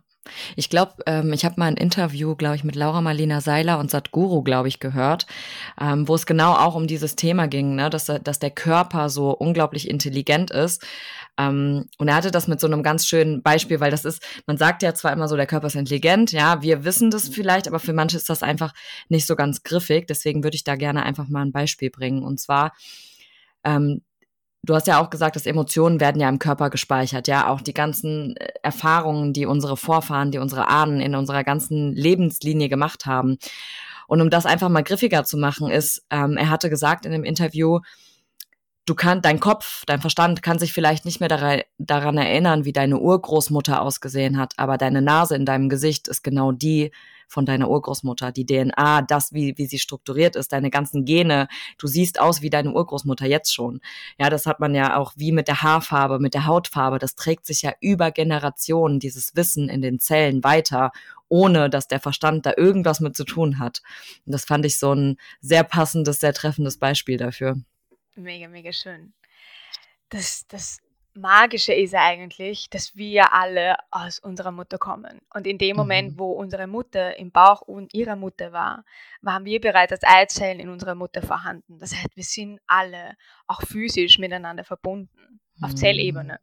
Ich 0.56 0.70
glaube, 0.70 0.96
ähm, 1.06 1.32
ich 1.32 1.46
habe 1.46 1.56
mal 1.58 1.68
ein 1.68 1.78
Interview, 1.78 2.36
glaube 2.36 2.56
ich, 2.56 2.64
mit 2.64 2.76
Laura 2.76 3.02
Marlena 3.02 3.40
Seiler 3.40 3.80
und 3.80 3.92
Sadhguru, 3.92 4.42
glaube 4.42 4.68
ich, 4.68 4.80
gehört, 4.80 5.26
ähm, 5.80 6.08
wo 6.08 6.16
es 6.16 6.26
genau 6.26 6.54
auch 6.54 6.76
um 6.76 6.86
dieses 6.88 7.16
Thema 7.16 7.48
ging, 7.48 7.76
ne? 7.76 7.90
dass, 7.90 8.06
dass 8.06 8.40
der 8.40 8.52
Körper 8.52 9.10
so 9.10 9.32
unglaublich 9.32 9.90
intelligent 9.90 10.52
ist. 10.52 10.86
Ähm, 11.38 11.86
und 11.98 12.08
er 12.10 12.16
hatte 12.16 12.32
das 12.32 12.48
mit 12.48 12.60
so 12.60 12.68
einem 12.68 12.84
ganz 12.84 13.08
schönen 13.08 13.42
Beispiel, 13.42 13.80
weil 13.80 13.92
das 13.92 14.04
ist, 14.04 14.22
man 14.48 14.58
sagt 14.58 14.84
ja 14.84 14.94
zwar 14.94 15.14
immer 15.14 15.30
so, 15.30 15.38
der 15.38 15.48
Körper 15.48 15.68
ist 15.68 15.76
intelligent, 15.76 16.34
ja, 16.34 16.62
wir 16.62 16.84
wissen 16.84 17.10
das 17.10 17.30
vielleicht, 17.30 17.68
aber 17.68 17.80
für 17.80 17.94
manche 17.94 18.18
ist 18.18 18.30
das 18.30 18.44
einfach 18.44 18.74
nicht 19.08 19.28
so 19.28 19.36
ganz 19.38 19.64
griffig. 19.64 20.08
Deswegen 20.08 20.44
würde 20.44 20.56
ich 20.56 20.66
da 20.66 20.76
gerne 20.76 21.04
einfach 21.04 21.30
mal 21.30 21.42
ein 21.42 21.54
Beispiel 21.54 21.90
bringen. 21.90 22.24
Und 22.24 22.40
zwar, 22.40 22.74
ähm, 23.64 24.02
Du 24.68 24.76
hast 24.76 24.86
ja 24.86 25.02
auch 25.02 25.10
gesagt, 25.10 25.38
dass 25.38 25.46
Emotionen 25.46 26.02
werden 26.02 26.22
ja 26.22 26.28
im 26.28 26.40
Körper 26.40 26.70
gespeichert, 26.70 27.30
ja, 27.30 27.48
auch 27.48 27.62
die 27.62 27.74
ganzen 27.74 28.36
äh, 28.36 28.50
Erfahrungen, 28.64 29.32
die 29.32 29.46
unsere 29.46 29.78
Vorfahren, 29.78 30.30
die 30.32 30.40
unsere 30.40 30.68
Ahnen 30.68 31.00
in 31.00 31.16
unserer 31.16 31.46
ganzen 31.46 31.94
Lebenslinie 31.94 32.68
gemacht 32.68 33.06
haben. 33.06 33.38
Und 34.08 34.22
um 34.22 34.30
das 34.30 34.46
einfach 34.46 34.68
mal 34.68 34.84
griffiger 34.84 35.24
zu 35.24 35.38
machen, 35.38 35.70
ist, 35.72 36.06
ähm, 36.12 36.36
er 36.36 36.50
hatte 36.50 36.70
gesagt 36.70 37.06
in 37.06 37.14
dem 37.14 37.24
Interview, 37.24 37.80
du 38.86 38.94
kannst, 38.94 39.24
dein 39.24 39.40
Kopf, 39.40 39.84
dein 39.86 40.02
Verstand 40.02 40.44
kann 40.44 40.60
sich 40.60 40.74
vielleicht 40.74 41.06
nicht 41.06 41.22
mehr 41.22 41.30
daran, 41.30 41.62
daran 41.78 42.18
erinnern, 42.18 42.66
wie 42.66 42.74
deine 42.74 43.00
Urgroßmutter 43.00 43.82
ausgesehen 43.82 44.38
hat, 44.38 44.54
aber 44.58 44.78
deine 44.78 45.02
Nase 45.02 45.36
in 45.38 45.46
deinem 45.46 45.70
Gesicht 45.70 46.10
ist 46.10 46.24
genau 46.24 46.52
die, 46.52 46.92
von 47.28 47.46
deiner 47.46 47.70
Urgroßmutter, 47.70 48.32
die 48.32 48.46
DNA, 48.46 49.02
das, 49.04 49.34
wie, 49.34 49.58
wie 49.58 49.66
sie 49.66 49.80
strukturiert 49.80 50.36
ist, 50.36 50.54
deine 50.54 50.70
ganzen 50.70 51.06
Gene. 51.06 51.48
Du 51.78 51.88
siehst 51.88 52.20
aus 52.20 52.42
wie 52.42 52.50
deine 52.50 52.74
Urgroßmutter 52.74 53.26
jetzt 53.26 53.54
schon. 53.54 53.82
Ja, 54.20 54.30
das 54.30 54.46
hat 54.46 54.60
man 54.60 54.74
ja 54.74 54.98
auch 54.98 55.14
wie 55.16 55.32
mit 55.32 55.48
der 55.48 55.62
Haarfarbe, 55.62 56.20
mit 56.20 56.34
der 56.34 56.46
Hautfarbe. 56.46 57.00
Das 57.00 57.16
trägt 57.16 57.46
sich 57.46 57.62
ja 57.62 57.74
über 57.82 58.12
Generationen, 58.12 59.00
dieses 59.00 59.36
Wissen 59.36 59.70
in 59.70 59.82
den 59.82 60.00
Zellen 60.00 60.44
weiter, 60.44 60.92
ohne 61.30 61.70
dass 61.70 61.88
der 61.88 62.00
Verstand 62.00 62.46
da 62.46 62.54
irgendwas 62.56 63.00
mit 63.00 63.16
zu 63.16 63.26
tun 63.26 63.60
hat. 63.60 63.82
Und 64.26 64.32
das 64.32 64.46
fand 64.46 64.66
ich 64.66 64.80
so 64.80 64.94
ein 64.94 65.18
sehr 65.42 65.64
passendes, 65.64 66.20
sehr 66.20 66.34
treffendes 66.34 66.78
Beispiel 66.78 67.18
dafür. 67.18 67.58
Mega, 68.16 68.48
mega 68.48 68.72
schön. 68.72 69.14
Das, 70.10 70.48
das 70.48 70.80
Magische 71.18 71.74
ist 71.74 71.96
eigentlich, 71.96 72.70
dass 72.70 72.96
wir 72.96 73.34
alle 73.34 73.76
aus 73.92 74.20
unserer 74.20 74.52
Mutter 74.52 74.78
kommen. 74.78 75.20
Und 75.34 75.48
in 75.48 75.58
dem 75.58 75.76
Moment, 75.76 76.14
mhm. 76.14 76.20
wo 76.20 76.32
unsere 76.32 76.68
Mutter 76.68 77.18
im 77.18 77.32
Bauch 77.32 77.64
ihrer 77.92 78.16
Mutter 78.16 78.52
war, 78.52 78.86
waren 79.22 79.46
wir 79.46 79.60
bereits 79.60 79.92
als 79.92 80.04
Eizellen 80.04 80.60
in 80.60 80.70
unserer 80.70 80.96
Mutter 80.96 81.22
vorhanden. 81.22 81.80
Das 81.80 81.96
heißt, 81.96 82.16
wir 82.16 82.24
sind 82.24 82.60
alle 82.68 83.16
auch 83.48 83.62
physisch 83.62 84.20
miteinander 84.20 84.64
verbunden, 84.64 85.42
auf 85.62 85.72
mhm. 85.72 85.78
Zellebene. 85.78 86.40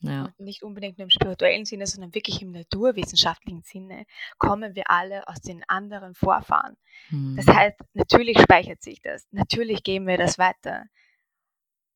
Ja. 0.00 0.26
Und 0.26 0.38
nicht 0.38 0.62
unbedingt 0.62 0.98
nur 0.98 1.04
im 1.04 1.10
spirituellen 1.10 1.64
Sinne, 1.64 1.86
sondern 1.86 2.14
wirklich 2.14 2.40
im 2.40 2.52
naturwissenschaftlichen 2.52 3.62
Sinne 3.62 4.04
kommen 4.38 4.76
wir 4.76 4.90
alle 4.90 5.26
aus 5.26 5.40
den 5.40 5.64
anderen 5.66 6.14
Vorfahren. 6.14 6.76
Mhm. 7.10 7.36
Das 7.36 7.46
heißt, 7.48 7.80
natürlich 7.94 8.38
speichert 8.40 8.82
sich 8.82 9.00
das, 9.02 9.26
natürlich 9.32 9.82
geben 9.82 10.06
wir 10.06 10.16
das 10.16 10.38
weiter. 10.38 10.84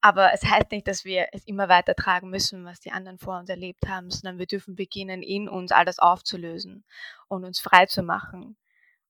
Aber 0.05 0.33
es 0.33 0.45
heißt 0.45 0.73
nicht, 0.73 0.89
dass 0.89 1.05
wir 1.05 1.29
es 1.31 1.45
immer 1.47 1.69
weiter 1.69 1.95
tragen 1.95 2.29
müssen, 2.29 2.65
was 2.65 2.81
die 2.81 2.91
anderen 2.91 3.19
vor 3.19 3.39
uns 3.39 3.49
erlebt 3.49 3.87
haben, 3.87 4.11
sondern 4.11 4.39
wir 4.39 4.47
dürfen 4.47 4.75
beginnen, 4.75 5.23
in 5.23 5.49
uns 5.49 5.71
all 5.71 5.85
das 5.85 6.01
aufzulösen 6.01 6.85
und 7.29 7.45
uns 7.45 7.61
frei 7.61 7.87
zu 7.87 8.03
machen 8.03 8.57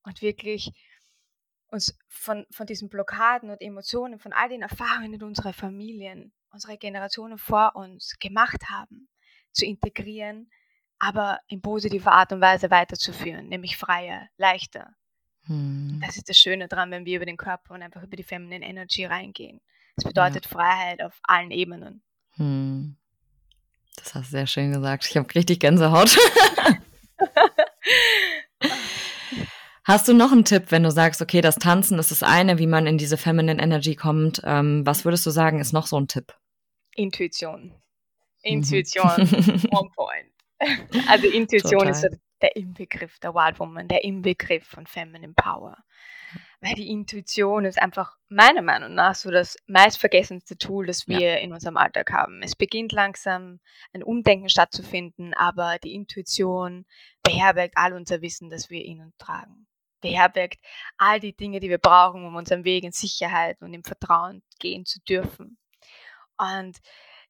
und 0.02 0.20
wirklich 0.20 0.70
uns 1.68 1.96
von, 2.08 2.44
von 2.50 2.66
diesen 2.66 2.90
Blockaden 2.90 3.48
und 3.48 3.62
Emotionen, 3.62 4.18
von 4.18 4.34
all 4.34 4.50
den 4.50 4.60
Erfahrungen, 4.60 5.18
die 5.18 5.24
unsere 5.24 5.54
Familien, 5.54 6.30
unsere 6.50 6.76
Generationen 6.76 7.38
vor 7.38 7.74
uns 7.74 8.18
gemacht 8.20 8.68
haben, 8.68 9.08
zu 9.52 9.64
integrieren, 9.64 10.50
aber 10.98 11.40
in 11.48 11.62
positiver 11.62 12.12
Art 12.12 12.32
und 12.32 12.42
Weise 12.42 12.70
weiterzuführen, 12.70 13.48
nämlich 13.48 13.78
freier, 13.78 14.28
leichter. 14.36 14.94
Hm. 15.46 16.00
Das 16.04 16.18
ist 16.18 16.28
das 16.28 16.36
Schöne 16.36 16.68
daran, 16.68 16.90
wenn 16.90 17.06
wir 17.06 17.16
über 17.16 17.26
den 17.26 17.38
Körper 17.38 17.72
und 17.72 17.82
einfach 17.82 18.02
über 18.02 18.16
die 18.16 18.22
Feminine 18.22 18.66
Energy 18.66 19.06
reingehen. 19.06 19.62
Das 19.96 20.04
bedeutet 20.04 20.46
ja. 20.46 20.50
Freiheit 20.50 21.02
auf 21.02 21.18
allen 21.22 21.50
Ebenen. 21.50 22.02
Hm. 22.36 22.96
Das 23.96 24.14
hast 24.14 24.26
du 24.28 24.30
sehr 24.30 24.46
schön 24.46 24.72
gesagt. 24.72 25.06
Ich 25.06 25.16
habe 25.16 25.34
richtig 25.34 25.60
Gänsehaut. 25.60 26.16
Hast 29.84 30.06
du 30.06 30.14
noch 30.14 30.30
einen 30.30 30.44
Tipp, 30.44 30.66
wenn 30.68 30.84
du 30.84 30.92
sagst, 30.92 31.20
okay, 31.20 31.40
das 31.40 31.56
Tanzen 31.56 31.98
ist 31.98 32.12
das 32.12 32.22
eine, 32.22 32.58
wie 32.58 32.68
man 32.68 32.86
in 32.86 32.98
diese 32.98 33.16
Feminine 33.16 33.60
Energy 33.60 33.96
kommt? 33.96 34.40
Ähm, 34.44 34.86
was 34.86 35.04
würdest 35.04 35.26
du 35.26 35.30
sagen, 35.30 35.58
ist 35.58 35.72
noch 35.72 35.86
so 35.86 35.98
ein 35.98 36.06
Tipp? 36.06 36.32
Intuition. 36.94 37.64
Mhm. 37.64 37.72
Intuition, 38.42 39.10
one 39.72 39.90
point. 39.96 40.30
Also 41.08 41.26
Intuition 41.26 41.80
Total. 41.80 41.90
ist 41.90 42.06
der 42.40 42.54
Inbegriff 42.54 43.18
der 43.18 43.34
Wild 43.34 43.58
Woman, 43.58 43.88
der 43.88 44.04
Inbegriff 44.04 44.64
von 44.64 44.86
Feminine 44.86 45.34
Power 45.34 45.76
weil 46.62 46.74
die 46.74 46.90
Intuition 46.90 47.64
ist 47.64 47.82
einfach 47.82 48.16
meiner 48.28 48.62
Meinung 48.62 48.94
nach 48.94 49.16
so 49.16 49.32
das 49.32 49.56
meistvergessenste 49.66 50.56
Tool, 50.56 50.86
das 50.86 51.08
wir 51.08 51.32
ja. 51.32 51.36
in 51.38 51.52
unserem 51.52 51.76
Alltag 51.76 52.12
haben. 52.12 52.40
Es 52.40 52.54
beginnt 52.54 52.92
langsam 52.92 53.58
ein 53.92 54.04
Umdenken 54.04 54.48
stattzufinden, 54.48 55.34
aber 55.34 55.78
die 55.82 55.92
Intuition 55.92 56.86
beherbergt 57.24 57.74
all 57.76 57.94
unser 57.94 58.22
Wissen, 58.22 58.48
das 58.48 58.70
wir 58.70 58.84
in 58.84 59.00
uns 59.00 59.16
tragen. 59.18 59.66
Beherbergt 60.00 60.60
all 60.98 61.18
die 61.18 61.34
Dinge, 61.36 61.58
die 61.58 61.68
wir 61.68 61.78
brauchen, 61.78 62.24
um 62.24 62.36
unseren 62.36 62.64
Weg 62.64 62.84
in 62.84 62.92
Sicherheit 62.92 63.60
und 63.60 63.74
im 63.74 63.82
Vertrauen 63.82 64.42
gehen 64.60 64.86
zu 64.86 65.00
dürfen. 65.00 65.58
Und 66.38 66.78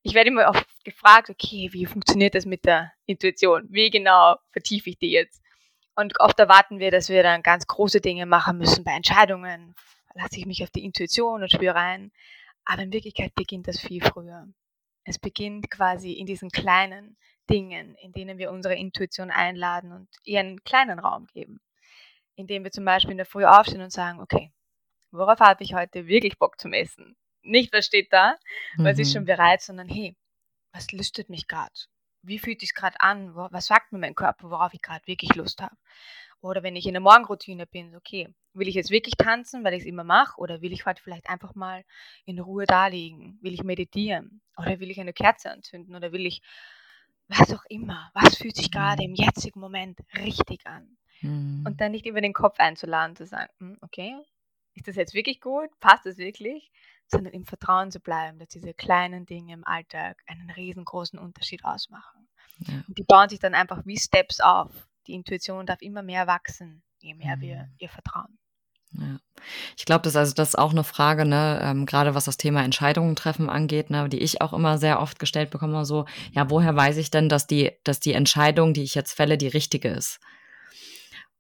ich 0.02 0.12
werde 0.12 0.28
immer 0.28 0.48
oft 0.48 0.66
gefragt, 0.84 1.30
okay, 1.30 1.70
wie 1.72 1.86
funktioniert 1.86 2.34
das 2.34 2.44
mit 2.44 2.66
der 2.66 2.92
Intuition? 3.06 3.66
Wie 3.70 3.88
genau 3.88 4.36
vertiefe 4.50 4.90
ich 4.90 4.98
die 4.98 5.10
jetzt? 5.10 5.40
Und 5.94 6.20
oft 6.20 6.38
erwarten 6.38 6.78
wir, 6.78 6.90
dass 6.90 7.08
wir 7.08 7.22
dann 7.22 7.42
ganz 7.42 7.66
große 7.66 8.00
Dinge 8.00 8.26
machen 8.26 8.58
müssen 8.58 8.84
bei 8.84 8.92
Entscheidungen. 8.92 9.74
Lasse 10.14 10.38
ich 10.38 10.46
mich 10.46 10.62
auf 10.62 10.70
die 10.70 10.84
Intuition 10.84 11.42
und 11.42 11.52
spüre 11.52 11.74
rein. 11.74 12.12
Aber 12.64 12.82
in 12.82 12.92
Wirklichkeit 12.92 13.34
beginnt 13.34 13.68
das 13.68 13.80
viel 13.80 14.02
früher. 14.02 14.46
Es 15.04 15.18
beginnt 15.18 15.70
quasi 15.70 16.12
in 16.12 16.26
diesen 16.26 16.50
kleinen 16.50 17.16
Dingen, 17.50 17.96
in 17.96 18.12
denen 18.12 18.38
wir 18.38 18.50
unsere 18.50 18.74
Intuition 18.74 19.30
einladen 19.30 19.92
und 19.92 20.08
ihr 20.24 20.40
einen 20.40 20.62
kleinen 20.62 20.98
Raum 20.98 21.26
geben. 21.26 21.60
Indem 22.36 22.64
wir 22.64 22.70
zum 22.70 22.84
Beispiel 22.84 23.12
in 23.12 23.18
der 23.18 23.26
Früh 23.26 23.44
aufstehen 23.44 23.82
und 23.82 23.92
sagen, 23.92 24.20
okay, 24.20 24.52
worauf 25.10 25.40
habe 25.40 25.64
ich 25.64 25.74
heute 25.74 26.06
wirklich 26.06 26.38
Bock 26.38 26.58
zum 26.60 26.72
Essen? 26.72 27.16
Nicht, 27.42 27.72
was 27.72 27.84
steht 27.84 28.12
da, 28.12 28.36
was 28.76 28.96
mhm. 28.96 29.02
ist 29.02 29.12
schon 29.12 29.24
bereit, 29.24 29.60
sondern 29.60 29.88
hey, 29.88 30.16
was 30.72 30.92
lüstet 30.92 31.28
mich 31.28 31.48
gerade? 31.48 31.72
Wie 32.22 32.38
fühlt 32.38 32.60
sich 32.60 32.74
gerade 32.74 33.00
an? 33.00 33.34
Was 33.34 33.66
sagt 33.66 33.92
mir 33.92 33.98
mein 33.98 34.14
Körper, 34.14 34.50
worauf 34.50 34.74
ich 34.74 34.82
gerade 34.82 35.06
wirklich 35.06 35.34
Lust 35.34 35.60
habe? 35.60 35.76
Oder 36.40 36.62
wenn 36.62 36.74
ich 36.74 36.86
in 36.86 36.94
der 36.94 37.00
Morgenroutine 37.00 37.66
bin, 37.66 37.94
okay, 37.94 38.28
will 38.52 38.66
ich 38.66 38.74
jetzt 38.74 38.90
wirklich 38.90 39.14
tanzen, 39.16 39.62
weil 39.62 39.74
ich 39.74 39.82
es 39.82 39.86
immer 39.86 40.04
mache? 40.04 40.40
Oder 40.40 40.60
will 40.60 40.72
ich 40.72 40.86
heute 40.86 41.00
vielleicht 41.00 41.28
einfach 41.28 41.54
mal 41.54 41.84
in 42.24 42.40
Ruhe 42.40 42.66
da 42.66 42.88
liegen? 42.88 43.38
Will 43.42 43.54
ich 43.54 43.62
meditieren? 43.62 44.40
Oder 44.56 44.80
will 44.80 44.90
ich 44.90 45.00
eine 45.00 45.12
Kerze 45.12 45.50
anzünden? 45.50 45.94
Oder 45.94 46.10
will 46.10 46.26
ich, 46.26 46.42
was 47.28 47.52
auch 47.54 47.64
immer, 47.68 48.10
was 48.14 48.36
fühlt 48.36 48.56
sich 48.56 48.72
gerade 48.72 49.04
im 49.04 49.14
jetzigen 49.14 49.60
Moment 49.60 50.00
richtig 50.16 50.66
an? 50.66 50.96
Mhm. 51.20 51.62
Und 51.64 51.80
dann 51.80 51.92
nicht 51.92 52.06
über 52.06 52.20
den 52.20 52.32
Kopf 52.32 52.58
einzuladen, 52.58 53.14
zu 53.14 53.24
sagen, 53.24 53.52
hm, 53.58 53.78
okay, 53.80 54.16
ist 54.74 54.88
das 54.88 54.96
jetzt 54.96 55.14
wirklich 55.14 55.40
gut? 55.40 55.70
Passt 55.80 56.06
das 56.06 56.18
wirklich? 56.18 56.72
Sondern 57.12 57.32
im 57.32 57.44
Vertrauen 57.44 57.90
zu 57.90 58.00
bleiben, 58.00 58.38
dass 58.38 58.48
diese 58.48 58.74
kleinen 58.74 59.26
Dinge 59.26 59.52
im 59.52 59.64
Alltag 59.64 60.22
einen 60.26 60.50
riesengroßen 60.50 61.18
Unterschied 61.18 61.64
ausmachen. 61.64 62.28
Ja. 62.58 62.82
Und 62.88 62.98
die 62.98 63.04
bauen 63.04 63.28
sich 63.28 63.38
dann 63.38 63.54
einfach 63.54 63.82
wie 63.84 63.98
Steps 63.98 64.40
auf. 64.40 64.70
Die 65.06 65.14
Intuition 65.14 65.66
darf 65.66 65.80
immer 65.82 66.02
mehr 66.02 66.26
wachsen, 66.26 66.82
je 66.98 67.14
mehr 67.14 67.36
mhm. 67.36 67.40
wir 67.40 67.68
ihr 67.78 67.88
vertrauen. 67.88 68.38
Ja. 68.92 69.18
Ich 69.76 69.86
glaube, 69.86 70.02
das, 70.02 70.16
also, 70.16 70.34
das 70.34 70.50
ist 70.50 70.58
auch 70.58 70.72
eine 70.72 70.84
Frage, 70.84 71.24
ne, 71.24 71.60
ähm, 71.62 71.86
gerade 71.86 72.14
was 72.14 72.26
das 72.26 72.36
Thema 72.36 72.62
Entscheidungen 72.62 73.16
treffen 73.16 73.48
angeht, 73.48 73.90
ne, 73.90 74.08
die 74.08 74.18
ich 74.18 74.42
auch 74.42 74.52
immer 74.52 74.78
sehr 74.78 75.00
oft 75.00 75.18
gestellt 75.18 75.50
bekomme, 75.50 75.84
so, 75.84 76.04
ja, 76.32 76.50
woher 76.50 76.76
weiß 76.76 76.98
ich 76.98 77.10
denn, 77.10 77.28
dass 77.28 77.46
die, 77.46 77.72
dass 77.84 78.00
die 78.00 78.12
Entscheidung, 78.12 78.74
die 78.74 78.82
ich 78.82 78.94
jetzt 78.94 79.14
fälle, 79.14 79.38
die 79.38 79.48
richtige 79.48 79.88
ist? 79.88 80.20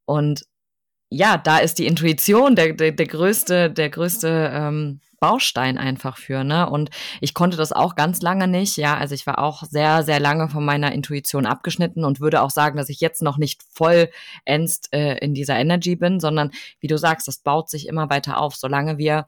Und 0.04 0.44
ja, 1.12 1.36
da 1.36 1.58
ist 1.58 1.78
die 1.78 1.86
Intuition 1.86 2.56
der, 2.56 2.72
der, 2.72 2.92
der 2.92 3.06
größte, 3.06 3.70
der 3.70 3.90
größte 3.90 4.50
ähm, 4.52 5.00
Baustein 5.20 5.78
einfach 5.78 6.16
für, 6.16 6.42
ne? 6.42 6.68
Und 6.68 6.90
ich 7.20 7.34
konnte 7.34 7.56
das 7.56 7.70
auch 7.70 7.94
ganz 7.94 8.22
lange 8.22 8.48
nicht, 8.48 8.76
ja. 8.76 8.96
Also 8.96 9.14
ich 9.14 9.26
war 9.26 9.38
auch 9.38 9.62
sehr, 9.62 10.02
sehr 10.02 10.18
lange 10.18 10.48
von 10.48 10.64
meiner 10.64 10.92
Intuition 10.92 11.46
abgeschnitten 11.46 12.04
und 12.04 12.20
würde 12.20 12.42
auch 12.42 12.50
sagen, 12.50 12.76
dass 12.76 12.88
ich 12.88 13.00
jetzt 13.00 13.22
noch 13.22 13.36
nicht 13.36 13.62
vollends 13.70 14.80
äh, 14.90 15.18
in 15.18 15.34
dieser 15.34 15.56
Energy 15.56 15.96
bin, 15.96 16.18
sondern 16.18 16.50
wie 16.80 16.88
du 16.88 16.96
sagst, 16.96 17.28
das 17.28 17.38
baut 17.38 17.68
sich 17.68 17.86
immer 17.86 18.10
weiter 18.10 18.38
auf, 18.38 18.56
solange 18.56 18.98
wir 18.98 19.26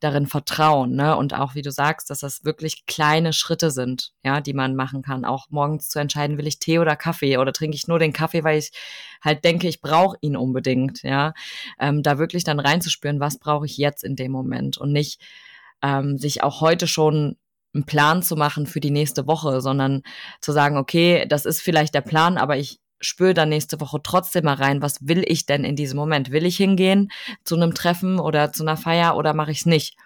darin 0.00 0.26
vertrauen, 0.26 0.94
ne? 0.94 1.16
Und 1.16 1.34
auch, 1.34 1.54
wie 1.54 1.62
du 1.62 1.70
sagst, 1.70 2.10
dass 2.10 2.20
das 2.20 2.44
wirklich 2.44 2.86
kleine 2.86 3.32
Schritte 3.32 3.70
sind, 3.70 4.12
ja, 4.24 4.40
die 4.40 4.54
man 4.54 4.74
machen 4.74 5.02
kann. 5.02 5.24
Auch 5.24 5.46
morgens 5.50 5.88
zu 5.88 5.98
entscheiden, 5.98 6.38
will 6.38 6.46
ich 6.46 6.58
Tee 6.58 6.78
oder 6.78 6.96
Kaffee 6.96 7.38
oder 7.38 7.52
trinke 7.52 7.76
ich 7.76 7.86
nur 7.86 7.98
den 7.98 8.12
Kaffee, 8.12 8.42
weil 8.42 8.58
ich 8.58 8.72
halt 9.22 9.44
denke, 9.44 9.68
ich 9.68 9.80
brauche 9.80 10.16
ihn 10.20 10.36
unbedingt, 10.36 11.02
ja. 11.02 11.34
Ähm, 11.78 12.02
da 12.02 12.18
wirklich 12.18 12.44
dann 12.44 12.60
reinzuspüren, 12.60 13.20
was 13.20 13.38
brauche 13.38 13.66
ich 13.66 13.76
jetzt 13.76 14.02
in 14.02 14.16
dem 14.16 14.32
Moment 14.32 14.78
und 14.78 14.92
nicht 14.92 15.20
ähm, 15.82 16.18
sich 16.18 16.42
auch 16.42 16.60
heute 16.60 16.86
schon 16.86 17.36
einen 17.74 17.84
Plan 17.84 18.22
zu 18.22 18.36
machen 18.36 18.66
für 18.66 18.80
die 18.80 18.90
nächste 18.90 19.26
Woche, 19.26 19.60
sondern 19.60 20.02
zu 20.40 20.52
sagen, 20.52 20.76
okay, 20.76 21.26
das 21.28 21.44
ist 21.44 21.60
vielleicht 21.60 21.94
der 21.94 22.00
Plan, 22.00 22.36
aber 22.36 22.56
ich 22.56 22.80
spüre 23.00 23.34
dann 23.34 23.48
nächste 23.48 23.80
Woche 23.80 24.00
trotzdem 24.02 24.44
mal 24.44 24.54
rein, 24.54 24.82
was 24.82 25.06
will 25.06 25.24
ich 25.26 25.46
denn 25.46 25.64
in 25.64 25.76
diesem 25.76 25.96
Moment? 25.96 26.30
Will 26.30 26.44
ich 26.44 26.56
hingehen 26.56 27.10
zu 27.44 27.56
einem 27.56 27.74
Treffen 27.74 28.18
oder 28.18 28.52
zu 28.52 28.62
einer 28.62 28.76
Feier 28.76 29.16
oder 29.16 29.34
mache 29.34 29.50
ich 29.50 29.60
es 29.60 29.66
nicht? 29.66 29.96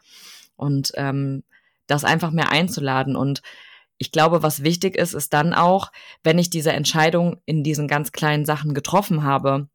Und 0.56 0.92
ähm, 0.94 1.42
das 1.86 2.04
einfach 2.04 2.30
mehr 2.30 2.50
einzuladen. 2.50 3.16
Und 3.16 3.42
ich 3.98 4.12
glaube, 4.12 4.42
was 4.42 4.62
wichtig 4.62 4.96
ist, 4.96 5.14
ist 5.14 5.32
dann 5.32 5.54
auch, 5.54 5.90
wenn 6.22 6.38
ich 6.38 6.50
diese 6.50 6.72
Entscheidung 6.72 7.40
in 7.44 7.62
diesen 7.62 7.88
ganz 7.88 8.12
kleinen 8.12 8.44
Sachen 8.44 8.74
getroffen 8.74 9.24
habe, 9.24 9.68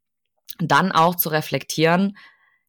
dann 0.59 0.91
auch 0.91 1.15
zu 1.15 1.29
reflektieren, 1.29 2.17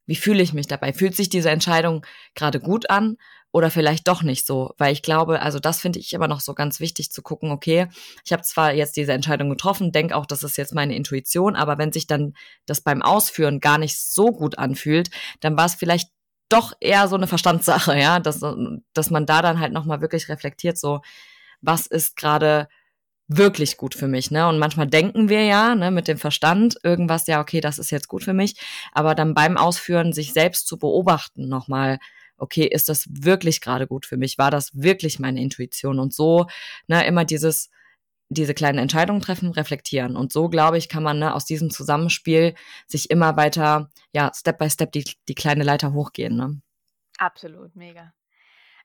wie 0.07 0.16
fühle 0.16 0.42
ich 0.42 0.52
mich 0.52 0.66
dabei? 0.66 0.92
Fühlt 0.92 1.14
sich 1.14 1.28
diese 1.28 1.50
Entscheidung 1.50 2.04
gerade 2.35 2.61
gut 2.61 2.90
an 2.90 3.16
oder 3.52 3.71
vielleicht 3.71 4.07
doch 4.07 4.23
nicht 4.23 4.47
so, 4.47 4.75
weil 4.78 4.92
ich 4.92 5.02
glaube, 5.02 5.40
also 5.42 5.59
das 5.59 5.80
finde 5.80 5.99
ich 5.99 6.12
immer 6.12 6.28
noch 6.28 6.40
so 6.40 6.54
ganz 6.54 6.78
wichtig 6.78 7.11
zu 7.11 7.23
gucken, 7.23 7.50
okay, 7.50 7.88
ich 8.25 8.33
habe 8.33 8.42
zwar 8.42 8.73
jetzt 8.73 8.97
diese 8.97 9.12
Entscheidung 9.12 9.50
getroffen, 9.50 9.92
denke 9.92 10.16
auch, 10.16 10.26
das 10.26 10.42
ist 10.42 10.57
jetzt 10.57 10.75
meine 10.75 10.95
Intuition, 10.95 11.57
aber 11.57 11.78
wenn 11.78 11.92
sich 11.92 12.07
dann 12.07 12.35
das 12.66 12.80
beim 12.80 13.02
Ausführen 13.02 13.61
gar 13.61 13.78
nicht 13.78 13.99
so 13.99 14.26
gut 14.26 14.59
anfühlt, 14.59 15.11
dann 15.40 15.57
war 15.57 15.66
es 15.66 15.75
vielleicht 15.75 16.11
doch 16.49 16.73
eher 16.80 17.09
so 17.09 17.16
eine 17.16 17.26
Verstandssache, 17.26 17.97
ja, 17.99 18.21
dass, 18.21 18.40
dass 18.92 19.11
man 19.11 19.26
da 19.26 19.42
dann 19.42 19.59
halt 19.59 19.73
nochmal 19.73 20.00
wirklich 20.00 20.28
reflektiert, 20.28 20.78
so, 20.78 21.00
was 21.61 21.87
ist 21.87 22.16
gerade 22.16 22.69
wirklich 23.26 23.76
gut 23.76 23.95
für 23.95 24.09
mich, 24.09 24.33
ne? 24.33 24.49
Und 24.49 24.59
manchmal 24.59 24.88
denken 24.88 25.28
wir 25.28 25.45
ja, 25.45 25.76
ne, 25.76 25.92
mit 25.92 26.09
dem 26.09 26.19
Verstand 26.19 26.76
irgendwas, 26.83 27.28
ja, 27.28 27.40
okay, 27.40 27.61
das 27.61 27.78
ist 27.78 27.90
jetzt 27.90 28.09
gut 28.09 28.25
für 28.25 28.33
mich, 28.33 28.57
aber 28.92 29.14
dann 29.14 29.35
beim 29.35 29.57
Ausführen 29.57 30.12
sich 30.12 30.33
selbst 30.33 30.66
zu 30.66 30.78
beobachten 30.78 31.49
nochmal, 31.49 31.99
okay, 32.40 32.66
ist 32.66 32.88
das 32.88 33.06
wirklich 33.11 33.61
gerade 33.61 33.87
gut 33.87 34.06
für 34.06 34.16
mich? 34.16 34.38
War 34.38 34.50
das 34.50 34.70
wirklich 34.75 35.18
meine 35.18 35.40
Intuition? 35.40 35.99
Und 35.99 36.12
so, 36.14 36.47
ne, 36.88 37.06
immer 37.06 37.25
dieses, 37.25 37.70
diese 38.28 38.54
kleinen 38.54 38.78
Entscheidungen 38.78 39.20
treffen, 39.20 39.50
reflektieren. 39.50 40.16
Und 40.16 40.32
so, 40.32 40.49
glaube 40.49 40.78
ich, 40.78 40.88
kann 40.88 41.02
man 41.02 41.18
ne, 41.18 41.35
aus 41.35 41.44
diesem 41.44 41.70
Zusammenspiel 41.70 42.54
sich 42.87 43.11
immer 43.11 43.37
weiter, 43.37 43.90
ja, 44.12 44.30
Step 44.35 44.59
by 44.59 44.70
Step 44.70 44.92
die, 44.92 45.04
die 45.28 45.35
kleine 45.35 45.64
Leiter 45.64 45.92
hochgehen. 45.92 46.37
Ne? 46.37 46.61
Absolut, 47.18 47.75
mega. 47.76 48.12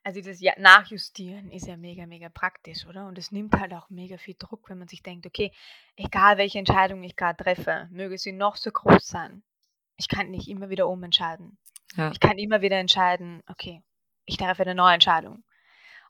Also 0.04 0.22
das 0.22 0.40
Nachjustieren 0.58 1.52
ist 1.52 1.66
ja 1.66 1.78
mega, 1.78 2.06
mega 2.06 2.30
praktisch, 2.30 2.86
oder? 2.86 3.08
Und 3.08 3.18
es 3.18 3.32
nimmt 3.32 3.54
halt 3.54 3.74
auch 3.74 3.90
mega 3.90 4.20
viel 4.20 4.36
Druck, 4.38 4.70
wenn 4.70 4.78
man 4.78 4.88
sich 4.88 5.02
denkt, 5.02 5.26
okay, 5.26 5.52
egal 5.96 6.38
welche 6.38 6.60
Entscheidung 6.60 7.04
ich 7.04 7.16
gerade 7.16 7.44
treffe, 7.44 7.88
möge 7.92 8.20
sie 8.20 8.32
noch 8.32 8.56
so 8.56 8.70
groß 8.70 9.08
sein, 9.08 9.42
ich 9.98 10.08
kann 10.08 10.30
nicht 10.30 10.48
immer 10.48 10.70
wieder 10.70 10.88
umentscheiden. 10.88 11.58
Ja. 11.96 12.12
Ich 12.12 12.20
kann 12.20 12.38
immer 12.38 12.62
wieder 12.62 12.78
entscheiden, 12.78 13.42
okay, 13.48 13.82
ich 14.26 14.38
treffe 14.38 14.64
eine 14.64 14.76
neue 14.76 14.96
Entscheidung. 14.96 15.44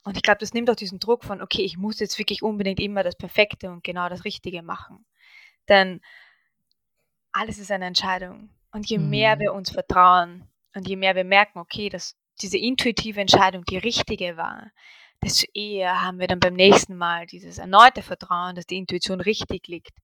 Und 0.04 0.16
ich 0.16 0.22
glaube, 0.22 0.38
das 0.38 0.54
nimmt 0.54 0.70
auch 0.70 0.76
diesen 0.76 1.00
Druck 1.00 1.24
von, 1.24 1.42
okay, 1.42 1.62
ich 1.62 1.76
muss 1.76 1.98
jetzt 1.98 2.18
wirklich 2.18 2.42
unbedingt 2.42 2.80
immer 2.80 3.02
das 3.02 3.16
Perfekte 3.16 3.70
und 3.70 3.82
genau 3.82 4.08
das 4.08 4.24
Richtige 4.24 4.62
machen. 4.62 5.04
Denn 5.68 6.00
alles 7.32 7.58
ist 7.58 7.70
eine 7.70 7.86
Entscheidung. 7.86 8.50
Und 8.70 8.88
je 8.88 8.98
mhm. 8.98 9.10
mehr 9.10 9.38
wir 9.38 9.52
uns 9.52 9.70
vertrauen 9.70 10.48
und 10.74 10.88
je 10.88 10.96
mehr 10.96 11.16
wir 11.16 11.24
merken, 11.24 11.58
okay, 11.58 11.88
dass 11.88 12.16
diese 12.40 12.58
intuitive 12.58 13.20
Entscheidung 13.20 13.64
die 13.64 13.78
richtige 13.78 14.36
war, 14.36 14.70
desto 15.24 15.46
eher 15.54 16.02
haben 16.02 16.18
wir 16.18 16.26
dann 16.26 16.40
beim 16.40 16.54
nächsten 16.54 16.96
Mal 16.96 17.26
dieses 17.26 17.58
erneute 17.58 18.02
Vertrauen, 18.02 18.54
dass 18.54 18.66
die 18.66 18.76
Intuition 18.76 19.20
richtig 19.20 19.66
liegt 19.66 19.96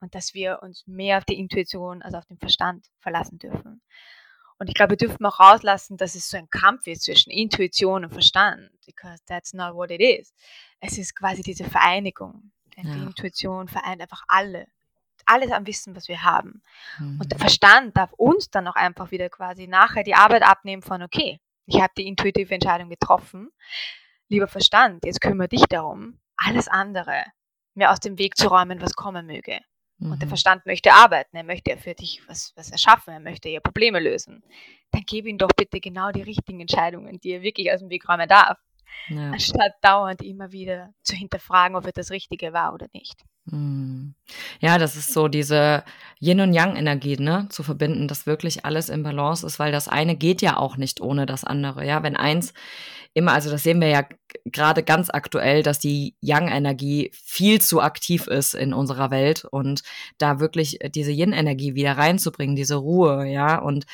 und 0.00 0.14
dass 0.14 0.34
wir 0.34 0.60
uns 0.62 0.86
mehr 0.86 1.18
auf 1.18 1.24
die 1.24 1.38
Intuition 1.38 2.02
als 2.02 2.14
auf 2.14 2.24
den 2.26 2.38
Verstand 2.38 2.86
verlassen 3.00 3.38
dürfen. 3.38 3.82
Und 4.62 4.68
ich 4.68 4.74
glaube, 4.74 4.90
wir 4.90 4.96
dürfen 4.96 5.26
auch 5.26 5.40
rauslassen, 5.40 5.96
dass 5.96 6.14
es 6.14 6.30
so 6.30 6.36
ein 6.36 6.48
Kampf 6.48 6.86
ist 6.86 7.02
zwischen 7.02 7.32
Intuition 7.32 8.04
und 8.04 8.12
Verstand, 8.12 8.70
because 8.86 9.20
that's 9.26 9.52
not 9.54 9.74
what 9.74 9.90
it 9.90 10.00
is. 10.00 10.32
Es 10.78 10.98
ist 10.98 11.16
quasi 11.16 11.42
diese 11.42 11.64
Vereinigung. 11.64 12.52
Denn 12.76 12.86
ja. 12.86 12.94
die 12.94 13.02
Intuition 13.02 13.66
vereint 13.66 14.00
einfach 14.00 14.22
alle, 14.28 14.68
alles 15.26 15.50
am 15.50 15.66
Wissen, 15.66 15.96
was 15.96 16.06
wir 16.06 16.22
haben. 16.22 16.62
Mhm. 17.00 17.18
Und 17.20 17.32
der. 17.32 17.40
Verstand 17.40 17.96
darf 17.96 18.12
uns 18.12 18.50
dann 18.50 18.68
auch 18.68 18.76
einfach 18.76 19.10
wieder 19.10 19.28
quasi 19.30 19.66
nachher 19.66 20.04
die 20.04 20.14
Arbeit 20.14 20.44
abnehmen 20.44 20.82
von, 20.82 21.02
okay, 21.02 21.40
ich 21.66 21.80
habe 21.80 21.92
die 21.98 22.06
intuitive 22.06 22.54
Entscheidung 22.54 22.88
getroffen. 22.88 23.50
Lieber 24.28 24.46
Verstand, 24.46 25.04
jetzt 25.04 25.20
kümmere 25.20 25.48
dich 25.48 25.64
darum, 25.66 26.20
alles 26.36 26.68
andere 26.68 27.24
mir 27.74 27.90
aus 27.90 27.98
dem 27.98 28.16
Weg 28.16 28.36
zu 28.36 28.46
räumen, 28.46 28.80
was 28.80 28.94
kommen 28.94 29.26
möge. 29.26 29.58
Und 30.10 30.20
der 30.20 30.26
mhm. 30.26 30.30
Verstand 30.30 30.66
möchte 30.66 30.92
arbeiten, 30.92 31.36
er 31.36 31.44
möchte 31.44 31.70
ja 31.70 31.76
für 31.76 31.94
dich 31.94 32.22
was, 32.26 32.52
was 32.56 32.70
erschaffen, 32.70 33.14
er 33.14 33.20
möchte 33.20 33.48
ja 33.48 33.60
Probleme 33.60 34.00
lösen. 34.00 34.42
Dann 34.90 35.02
gib 35.06 35.26
ihm 35.26 35.38
doch 35.38 35.50
bitte 35.56 35.80
genau 35.80 36.10
die 36.10 36.22
richtigen 36.22 36.60
Entscheidungen, 36.60 37.20
die 37.20 37.30
er 37.30 37.42
wirklich 37.42 37.72
aus 37.72 37.80
dem 37.80 37.90
Weg 37.90 38.08
räumen 38.08 38.28
darf. 38.28 38.58
Ja. 39.08 39.32
Anstatt 39.32 39.72
dauernd 39.82 40.22
immer 40.22 40.52
wieder 40.52 40.94
zu 41.02 41.14
hinterfragen, 41.14 41.76
ob 41.76 41.86
es 41.86 41.92
das 41.92 42.10
Richtige 42.10 42.52
war 42.52 42.72
oder 42.72 42.86
nicht. 42.92 43.24
Mhm. 43.46 44.14
Ja, 44.60 44.78
das 44.78 44.96
ist 44.96 45.12
so 45.12 45.26
diese 45.28 45.82
Yin- 46.20 46.40
und 46.40 46.54
Yang-Energie, 46.54 47.16
ne, 47.16 47.48
zu 47.50 47.62
verbinden, 47.62 48.06
dass 48.06 48.26
wirklich 48.26 48.64
alles 48.64 48.88
im 48.88 49.02
Balance 49.02 49.44
ist, 49.44 49.58
weil 49.58 49.72
das 49.72 49.88
eine 49.88 50.16
geht 50.16 50.42
ja 50.42 50.56
auch 50.56 50.76
nicht 50.76 51.00
ohne 51.00 51.26
das 51.26 51.42
andere. 51.42 51.84
Ja, 51.84 52.02
wenn 52.02 52.16
eins 52.16 52.54
immer, 53.14 53.32
also 53.32 53.50
das 53.50 53.62
sehen 53.62 53.80
wir 53.80 53.88
ja 53.88 54.04
gerade 54.44 54.82
ganz 54.82 55.10
aktuell, 55.10 55.62
dass 55.62 55.78
die 55.78 56.16
Yang-Energie 56.20 57.10
viel 57.12 57.60
zu 57.60 57.82
aktiv 57.82 58.26
ist 58.26 58.54
in 58.54 58.72
unserer 58.72 59.10
Welt 59.10 59.44
und 59.44 59.82
da 60.18 60.40
wirklich 60.40 60.78
diese 60.94 61.10
Yin-Energie 61.10 61.74
wieder 61.74 61.98
reinzubringen, 61.98 62.56
diese 62.56 62.76
Ruhe, 62.76 63.26
ja. 63.26 63.58
Und 63.58 63.86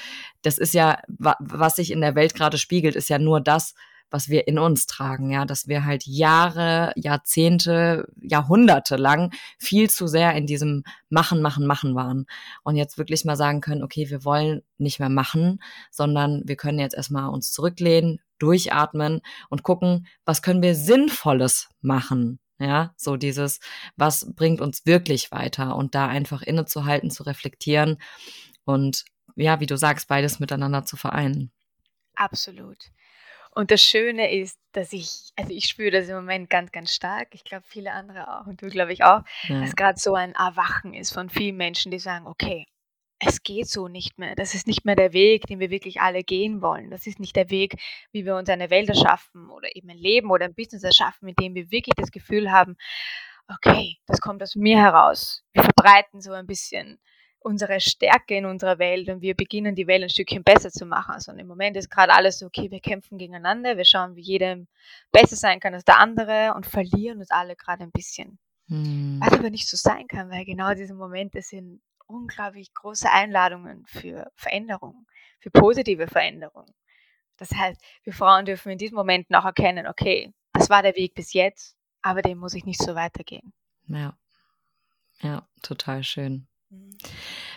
das 0.42 0.58
ist 0.58 0.74
ja, 0.74 1.00
was 1.16 1.76
sich 1.76 1.90
in 1.90 2.00
der 2.00 2.14
Welt 2.14 2.34
gerade 2.34 2.58
spiegelt, 2.58 2.94
ist 2.96 3.08
ja 3.08 3.18
nur 3.18 3.40
das, 3.40 3.74
was 4.10 4.28
wir 4.28 4.48
in 4.48 4.58
uns 4.58 4.86
tragen, 4.86 5.30
ja, 5.30 5.44
dass 5.44 5.68
wir 5.68 5.84
halt 5.84 6.06
Jahre, 6.06 6.92
Jahrzehnte, 6.96 8.06
Jahrhunderte 8.20 8.96
lang 8.96 9.32
viel 9.58 9.90
zu 9.90 10.06
sehr 10.06 10.34
in 10.34 10.46
diesem 10.46 10.84
Machen, 11.10 11.42
Machen, 11.42 11.66
Machen 11.66 11.94
waren. 11.94 12.26
Und 12.62 12.76
jetzt 12.76 12.98
wirklich 12.98 13.24
mal 13.24 13.36
sagen 13.36 13.60
können, 13.60 13.82
okay, 13.82 14.10
wir 14.10 14.24
wollen 14.24 14.62
nicht 14.78 14.98
mehr 14.98 15.08
machen, 15.08 15.60
sondern 15.90 16.42
wir 16.44 16.56
können 16.56 16.78
jetzt 16.78 16.94
erstmal 16.94 17.28
uns 17.28 17.52
zurücklehnen, 17.52 18.20
durchatmen 18.38 19.20
und 19.48 19.62
gucken, 19.62 20.06
was 20.24 20.42
können 20.42 20.62
wir 20.62 20.74
Sinnvolles 20.74 21.68
machen. 21.80 22.38
Ja, 22.60 22.92
so 22.96 23.16
dieses, 23.16 23.60
was 23.96 24.34
bringt 24.34 24.60
uns 24.60 24.84
wirklich 24.84 25.30
weiter 25.30 25.76
und 25.76 25.94
da 25.94 26.08
einfach 26.08 26.42
innezuhalten, 26.42 27.08
zu 27.08 27.22
reflektieren 27.22 27.98
und 28.64 29.04
ja, 29.36 29.60
wie 29.60 29.66
du 29.66 29.76
sagst, 29.76 30.08
beides 30.08 30.40
miteinander 30.40 30.84
zu 30.84 30.96
vereinen. 30.96 31.52
Absolut. 32.16 32.90
Und 33.58 33.72
das 33.72 33.82
Schöne 33.82 34.30
ist, 34.30 34.56
dass 34.70 34.92
ich, 34.92 35.32
also 35.34 35.52
ich 35.52 35.64
spüre 35.64 35.90
das 35.90 36.08
im 36.08 36.14
Moment 36.14 36.48
ganz, 36.48 36.70
ganz 36.70 36.94
stark. 36.94 37.30
Ich 37.32 37.42
glaube, 37.42 37.64
viele 37.66 37.90
andere 37.90 38.38
auch 38.38 38.46
und 38.46 38.62
du, 38.62 38.68
glaube 38.68 38.92
ich, 38.92 39.02
auch, 39.02 39.22
ja. 39.48 39.60
dass 39.60 39.74
gerade 39.74 39.98
so 39.98 40.14
ein 40.14 40.32
Erwachen 40.36 40.94
ist 40.94 41.12
von 41.12 41.28
vielen 41.28 41.56
Menschen, 41.56 41.90
die 41.90 41.98
sagen, 41.98 42.28
okay, 42.28 42.66
es 43.18 43.42
geht 43.42 43.68
so 43.68 43.88
nicht 43.88 44.16
mehr. 44.16 44.36
Das 44.36 44.54
ist 44.54 44.68
nicht 44.68 44.84
mehr 44.84 44.94
der 44.94 45.12
Weg, 45.12 45.48
den 45.48 45.58
wir 45.58 45.70
wirklich 45.70 46.00
alle 46.00 46.22
gehen 46.22 46.62
wollen. 46.62 46.88
Das 46.92 47.08
ist 47.08 47.18
nicht 47.18 47.34
der 47.34 47.50
Weg, 47.50 47.74
wie 48.12 48.24
wir 48.24 48.36
uns 48.36 48.48
eine 48.48 48.70
Welt 48.70 48.90
erschaffen 48.90 49.50
oder 49.50 49.74
eben 49.74 49.90
ein 49.90 49.98
Leben 49.98 50.30
oder 50.30 50.44
ein 50.44 50.54
Business 50.54 50.84
erschaffen, 50.84 51.26
mit 51.26 51.40
dem 51.40 51.56
wir 51.56 51.72
wirklich 51.72 51.96
das 51.96 52.12
Gefühl 52.12 52.52
haben, 52.52 52.76
okay, 53.52 53.96
das 54.06 54.20
kommt 54.20 54.40
aus 54.40 54.54
mir 54.54 54.78
heraus. 54.78 55.42
Wir 55.52 55.64
verbreiten 55.64 56.20
so 56.20 56.30
ein 56.30 56.46
bisschen 56.46 57.00
unsere 57.40 57.80
Stärke 57.80 58.36
in 58.36 58.46
unserer 58.46 58.78
Welt 58.78 59.08
und 59.08 59.22
wir 59.22 59.34
beginnen 59.34 59.74
die 59.74 59.86
Welt 59.86 60.02
ein 60.02 60.10
Stückchen 60.10 60.42
besser 60.42 60.70
zu 60.70 60.86
machen. 60.86 61.12
Also 61.12 61.32
im 61.32 61.46
Moment 61.46 61.76
ist 61.76 61.90
gerade 61.90 62.12
alles 62.12 62.38
so, 62.38 62.46
okay, 62.46 62.70
wir 62.70 62.80
kämpfen 62.80 63.18
gegeneinander, 63.18 63.76
wir 63.76 63.84
schauen, 63.84 64.16
wie 64.16 64.22
jeder 64.22 64.56
besser 65.12 65.36
sein 65.36 65.60
kann 65.60 65.74
als 65.74 65.84
der 65.84 65.98
andere 65.98 66.54
und 66.54 66.66
verlieren 66.66 67.18
uns 67.18 67.30
alle 67.30 67.56
gerade 67.56 67.84
ein 67.84 67.92
bisschen. 67.92 68.38
Hm. 68.68 69.20
Was 69.22 69.32
aber 69.32 69.50
nicht 69.50 69.68
so 69.68 69.76
sein 69.76 70.08
kann, 70.08 70.30
weil 70.30 70.44
genau 70.44 70.74
diese 70.74 70.94
Momente 70.94 71.40
sind 71.42 71.80
unglaublich 72.06 72.72
große 72.74 73.10
Einladungen 73.10 73.84
für 73.86 74.30
Veränderung, 74.34 75.06
für 75.40 75.50
positive 75.50 76.08
Veränderung. 76.08 76.66
Das 77.36 77.52
heißt, 77.52 77.80
wir 78.02 78.12
Frauen 78.12 78.44
dürfen 78.44 78.72
in 78.72 78.78
diesen 78.78 78.96
Momenten 78.96 79.36
auch 79.36 79.44
erkennen, 79.44 79.86
okay, 79.86 80.32
das 80.52 80.68
war 80.70 80.82
der 80.82 80.96
Weg 80.96 81.14
bis 81.14 81.32
jetzt, 81.32 81.76
aber 82.02 82.22
dem 82.22 82.38
muss 82.38 82.54
ich 82.54 82.64
nicht 82.64 82.82
so 82.82 82.94
weitergehen. 82.94 83.52
Ja. 83.86 84.18
Ja, 85.20 85.48
total 85.62 86.04
schön. 86.04 86.46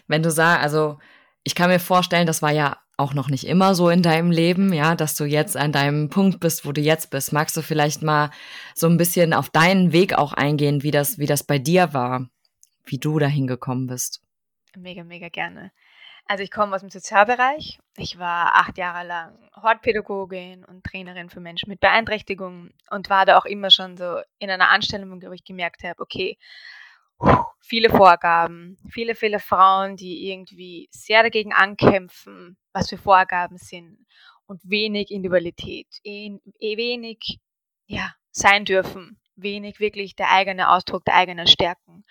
Wenn 0.07 0.23
du 0.23 0.31
sagst, 0.31 0.63
also 0.63 0.99
ich 1.43 1.55
kann 1.55 1.69
mir 1.69 1.79
vorstellen, 1.79 2.27
das 2.27 2.41
war 2.41 2.51
ja 2.51 2.77
auch 2.97 3.13
noch 3.13 3.29
nicht 3.29 3.47
immer 3.47 3.73
so 3.73 3.89
in 3.89 4.03
deinem 4.03 4.31
Leben, 4.31 4.73
ja, 4.73 4.95
dass 4.95 5.15
du 5.15 5.25
jetzt 5.25 5.57
an 5.57 5.71
deinem 5.71 6.09
Punkt 6.09 6.39
bist, 6.39 6.65
wo 6.65 6.71
du 6.71 6.81
jetzt 6.81 7.09
bist. 7.09 7.33
Magst 7.33 7.57
du 7.57 7.61
vielleicht 7.61 8.03
mal 8.03 8.29
so 8.75 8.87
ein 8.87 8.97
bisschen 8.97 9.33
auf 9.33 9.49
deinen 9.49 9.91
Weg 9.91 10.13
auch 10.13 10.33
eingehen, 10.33 10.83
wie 10.83 10.91
das, 10.91 11.17
wie 11.17 11.25
das 11.25 11.43
bei 11.43 11.57
dir 11.57 11.93
war, 11.93 12.29
wie 12.85 12.99
du 12.99 13.17
dahin 13.17 13.47
gekommen 13.47 13.87
bist? 13.87 14.21
Mega, 14.77 15.03
mega 15.03 15.29
gerne. 15.29 15.71
Also 16.27 16.43
ich 16.43 16.51
komme 16.51 16.75
aus 16.75 16.81
dem 16.81 16.89
Sozialbereich. 16.89 17.79
Ich 17.97 18.19
war 18.19 18.55
acht 18.55 18.77
Jahre 18.77 19.05
lang 19.05 19.37
Hortpädagogin 19.61 20.63
und 20.63 20.83
Trainerin 20.83 21.29
für 21.29 21.39
Menschen 21.39 21.69
mit 21.69 21.79
Beeinträchtigungen 21.79 22.73
und 22.89 23.09
war 23.09 23.25
da 23.25 23.37
auch 23.37 23.45
immer 23.45 23.71
schon 23.71 23.97
so 23.97 24.19
in 24.37 24.49
einer 24.49 24.69
Anstellung, 24.69 25.21
wo 25.21 25.31
ich 25.31 25.43
gemerkt 25.43 25.83
habe, 25.83 25.99
okay, 25.99 26.37
viele 27.61 27.89
Vorgaben, 27.89 28.77
viele, 28.89 29.15
viele 29.15 29.39
Frauen, 29.39 29.95
die 29.95 30.29
irgendwie 30.29 30.89
sehr 30.91 31.23
dagegen 31.23 31.53
ankämpfen, 31.53 32.57
was 32.73 32.89
für 32.89 32.97
Vorgaben 32.97 33.57
sind 33.57 34.05
und 34.45 34.61
wenig 34.63 35.11
Individualität, 35.11 35.87
eh, 36.03 36.37
wenig 36.59 37.39
ja, 37.87 38.13
sein 38.31 38.65
dürfen, 38.65 39.19
wenig 39.35 39.79
wirklich 39.79 40.15
der 40.15 40.31
eigene 40.31 40.69
Ausdruck 40.69 41.05
der 41.05 41.15
eigenen 41.15 41.47
Stärken. 41.47 42.03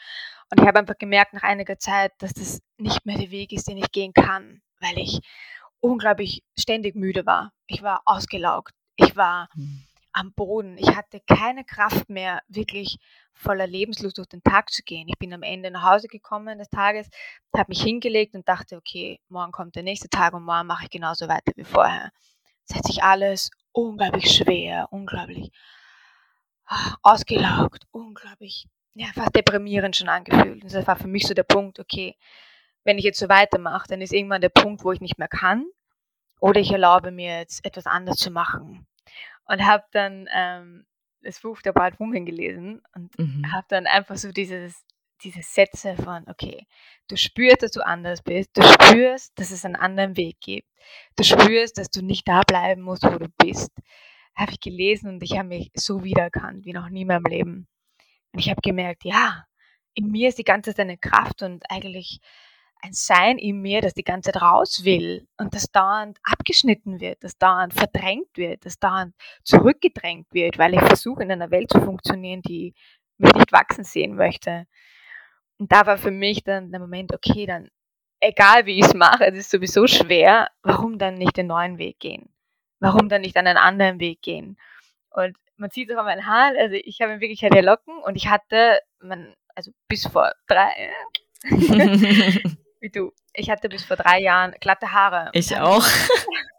Und 0.51 0.61
ich 0.61 0.67
habe 0.67 0.79
einfach 0.79 0.99
gemerkt 0.99 1.33
nach 1.35 1.43
einiger 1.43 1.79
Zeit, 1.79 2.13
dass 2.19 2.33
das 2.33 2.61
nicht 2.79 3.05
mehr 3.07 3.19
der 3.19 3.31
Weg 3.31 3.53
ist, 3.53 3.69
den 3.69 3.77
ich 3.77 3.93
gehen 3.93 4.13
kann, 4.13 4.63
weil 4.81 4.99
ich 4.99 5.21
unglaublich 5.81 6.43
ständig 6.59 6.95
müde 6.95 7.27
war. 7.27 7.53
Ich 7.67 7.83
war 7.83 8.03
ausgelaugt. 8.05 8.75
Ich 8.97 9.17
war 9.17 9.49
mhm. 9.55 9.85
Am 10.13 10.33
Boden. 10.33 10.77
Ich 10.79 10.95
hatte 10.95 11.21
keine 11.21 11.65
Kraft 11.65 12.09
mehr, 12.09 12.41
wirklich 12.49 12.99
voller 13.33 13.67
Lebenslust 13.67 14.19
durch 14.19 14.29
den 14.29 14.43
Tag 14.43 14.71
zu 14.71 14.83
gehen. 14.83 15.09
Ich 15.09 15.19
bin 15.19 15.33
am 15.33 15.43
Ende 15.43 15.71
nach 15.71 15.91
Hause 15.91 16.09
gekommen 16.09 16.59
des 16.59 16.69
Tages, 16.69 17.09
habe 17.57 17.69
mich 17.69 17.83
hingelegt 17.83 18.35
und 18.35 18.49
dachte, 18.49 18.77
okay, 18.77 19.21
morgen 19.29 19.53
kommt 19.53 19.77
der 19.77 19.83
nächste 19.83 20.09
Tag 20.09 20.35
und 20.35 20.45
morgen 20.45 20.67
mache 20.67 20.85
ich 20.85 20.91
genauso 20.91 21.29
weiter 21.29 21.53
wie 21.57 21.65
vorher. 21.65 22.11
Es 22.69 22.77
hat 22.77 22.85
sich 22.85 23.03
alles 23.03 23.51
unglaublich 23.73 24.31
schwer, 24.31 24.89
unglaublich 24.91 25.51
ah, 26.67 26.97
ausgelaugt, 27.03 27.87
unglaublich, 27.91 28.67
ja, 28.95 29.07
fast 29.15 29.35
deprimierend 29.35 29.97
schon 29.97 30.09
angefühlt. 30.09 30.63
Und 30.63 30.73
das 30.73 30.87
war 30.87 30.97
für 30.97 31.09
mich 31.09 31.27
so 31.27 31.35
der 31.35 31.45
Punkt, 31.45 31.79
okay, 31.81 32.17
wenn 32.85 32.99
ich 32.99 33.05
jetzt 33.05 33.19
so 33.19 33.29
weitermache, 33.29 33.89
dann 33.89 34.01
ist 34.01 34.13
irgendwann 34.13 34.41
der 34.41 34.49
Punkt, 34.49 34.85
wo 34.85 34.93
ich 34.93 35.01
nicht 35.01 35.19
mehr 35.19 35.29
kann 35.29 35.67
oder 36.41 36.61
ich 36.61 36.73
erlaube 36.73 37.11
mir 37.11 37.39
jetzt 37.39 37.65
etwas 37.65 37.87
anderes 37.87 38.19
zu 38.19 38.31
machen. 38.31 38.87
Und 39.51 39.67
habe 39.67 39.85
dann 39.91 40.29
ähm, 40.33 40.87
das 41.23 41.41
Buch 41.41 41.61
der 41.63 41.73
Bad 41.73 41.99
Woman 41.99 42.25
gelesen 42.25 42.83
und 42.95 43.19
mhm. 43.19 43.53
habe 43.53 43.67
dann 43.69 43.87
einfach 43.87 44.17
so 44.17 44.31
dieses, 44.31 44.85
diese 45.23 45.43
Sätze 45.43 45.97
von, 45.97 46.25
okay, 46.29 46.67
du 47.09 47.17
spürst, 47.17 47.63
dass 47.63 47.73
du 47.73 47.85
anders 47.85 48.23
bist, 48.23 48.57
du 48.57 48.63
spürst, 48.63 49.33
dass 49.39 49.51
es 49.51 49.65
einen 49.65 49.75
anderen 49.75 50.17
Weg 50.17 50.39
gibt, 50.41 50.69
du 51.17 51.25
spürst, 51.25 51.79
dass 51.79 51.91
du 51.91 52.01
nicht 52.01 52.29
da 52.29 52.43
bleiben 52.47 52.83
musst, 52.83 53.05
wo 53.05 53.19
du 53.19 53.29
bist, 53.39 53.73
habe 54.37 54.53
ich 54.53 54.61
gelesen 54.61 55.11
und 55.11 55.23
ich 55.23 55.37
habe 55.37 55.49
mich 55.49 55.71
so 55.75 56.05
wiedererkannt 56.05 56.65
wie 56.65 56.73
noch 56.73 56.89
nie 56.89 57.03
in 57.03 57.09
meinem 57.09 57.25
Leben. 57.25 57.69
Und 58.33 58.39
ich 58.39 58.49
habe 58.49 58.61
gemerkt, 58.63 59.05
ja, 59.05 59.45
in 59.95 60.11
mir 60.13 60.29
ist 60.29 60.39
die 60.39 60.45
ganze 60.45 60.71
Zeit 60.71 60.85
eine 60.85 60.99
Kraft 60.99 61.43
und 61.43 61.65
eigentlich 61.69 62.21
ein 62.83 62.93
Sein 62.93 63.39
in 63.39 63.61
mir, 63.61 63.81
das 63.81 63.95
die 63.95 64.05
ganze 64.05 64.33
Zeit 64.33 64.43
raus 64.43 64.85
will 64.85 65.27
und 65.37 65.55
das 65.55 65.71
dauernd 65.71 66.19
abgeschnitten 66.23 67.01
wird, 67.01 67.23
das 67.23 67.37
dauernd 67.37 67.75
verdrängt 67.75 68.37
wird, 68.37 68.65
das 68.65 68.79
dauernd 68.79 69.15
zurückgedrängt 69.45 70.27
wird, 70.33 70.59
weil 70.59 70.75
ich 70.75 70.81
versuche, 70.81 71.23
in 71.23 71.33
einer 71.33 71.51
Welt 71.51 71.71
zu 71.71 71.81
funktionieren, 71.81 72.43
die 72.43 72.75
mich 73.19 73.35
nicht 73.35 73.53
wachsen 73.53 73.85
sehen 73.85 74.15
möchte. 74.15 74.67
Und 75.59 75.71
da 75.73 75.87
war 75.87 75.99
für 75.99 76.11
mich 76.11 76.43
dann 76.43 76.71
der 76.71 76.81
Moment, 76.81 77.13
okay, 77.13 77.47
dann, 77.47 77.69
egal 78.21 78.67
wie 78.67 78.79
ich 78.79 78.87
es 78.87 78.95
mache, 78.95 79.27
es 79.27 79.37
ist 79.37 79.51
sowieso 79.51 79.87
schwer, 79.87 80.49
warum 80.63 80.99
dann 80.99 81.15
nicht 81.15 81.37
den 81.37 81.49
neuen 81.49 81.79
Weg 81.79 81.99
gehen? 82.01 82.33
Warum 82.81 83.11
dann 83.11 83.21
nicht 83.21 83.37
einen 83.37 83.59
anderen 83.59 84.01
Weg 84.01 84.23
gehen? 84.23 84.59
Und 85.11 85.37
man 85.57 85.71
sieht 85.71 85.91
es 85.91 85.97
auch 85.97 86.01
an 86.01 86.07
meinen 86.07 86.27
Haaren, 86.27 86.57
also 86.57 86.77
ich 86.77 87.03
habe 87.03 87.13
in 87.13 87.21
Wirklichkeit 87.21 87.55
ja 87.55 87.61
Locken 87.61 87.99
und 88.03 88.17
ich 88.17 88.29
hatte, 88.29 88.81
man, 89.01 89.35
also 89.55 89.71
bis 89.87 90.07
vor 90.07 90.33
drei, 90.47 90.91
wie 92.81 92.91
du. 92.91 93.13
Ich 93.33 93.51
hatte 93.51 93.69
bis 93.69 93.85
vor 93.85 93.97
drei 93.97 94.21
Jahren 94.21 94.55
glatte 94.61 94.93
Haare. 94.93 95.31
Ich 95.33 95.57
auch. 95.57 95.85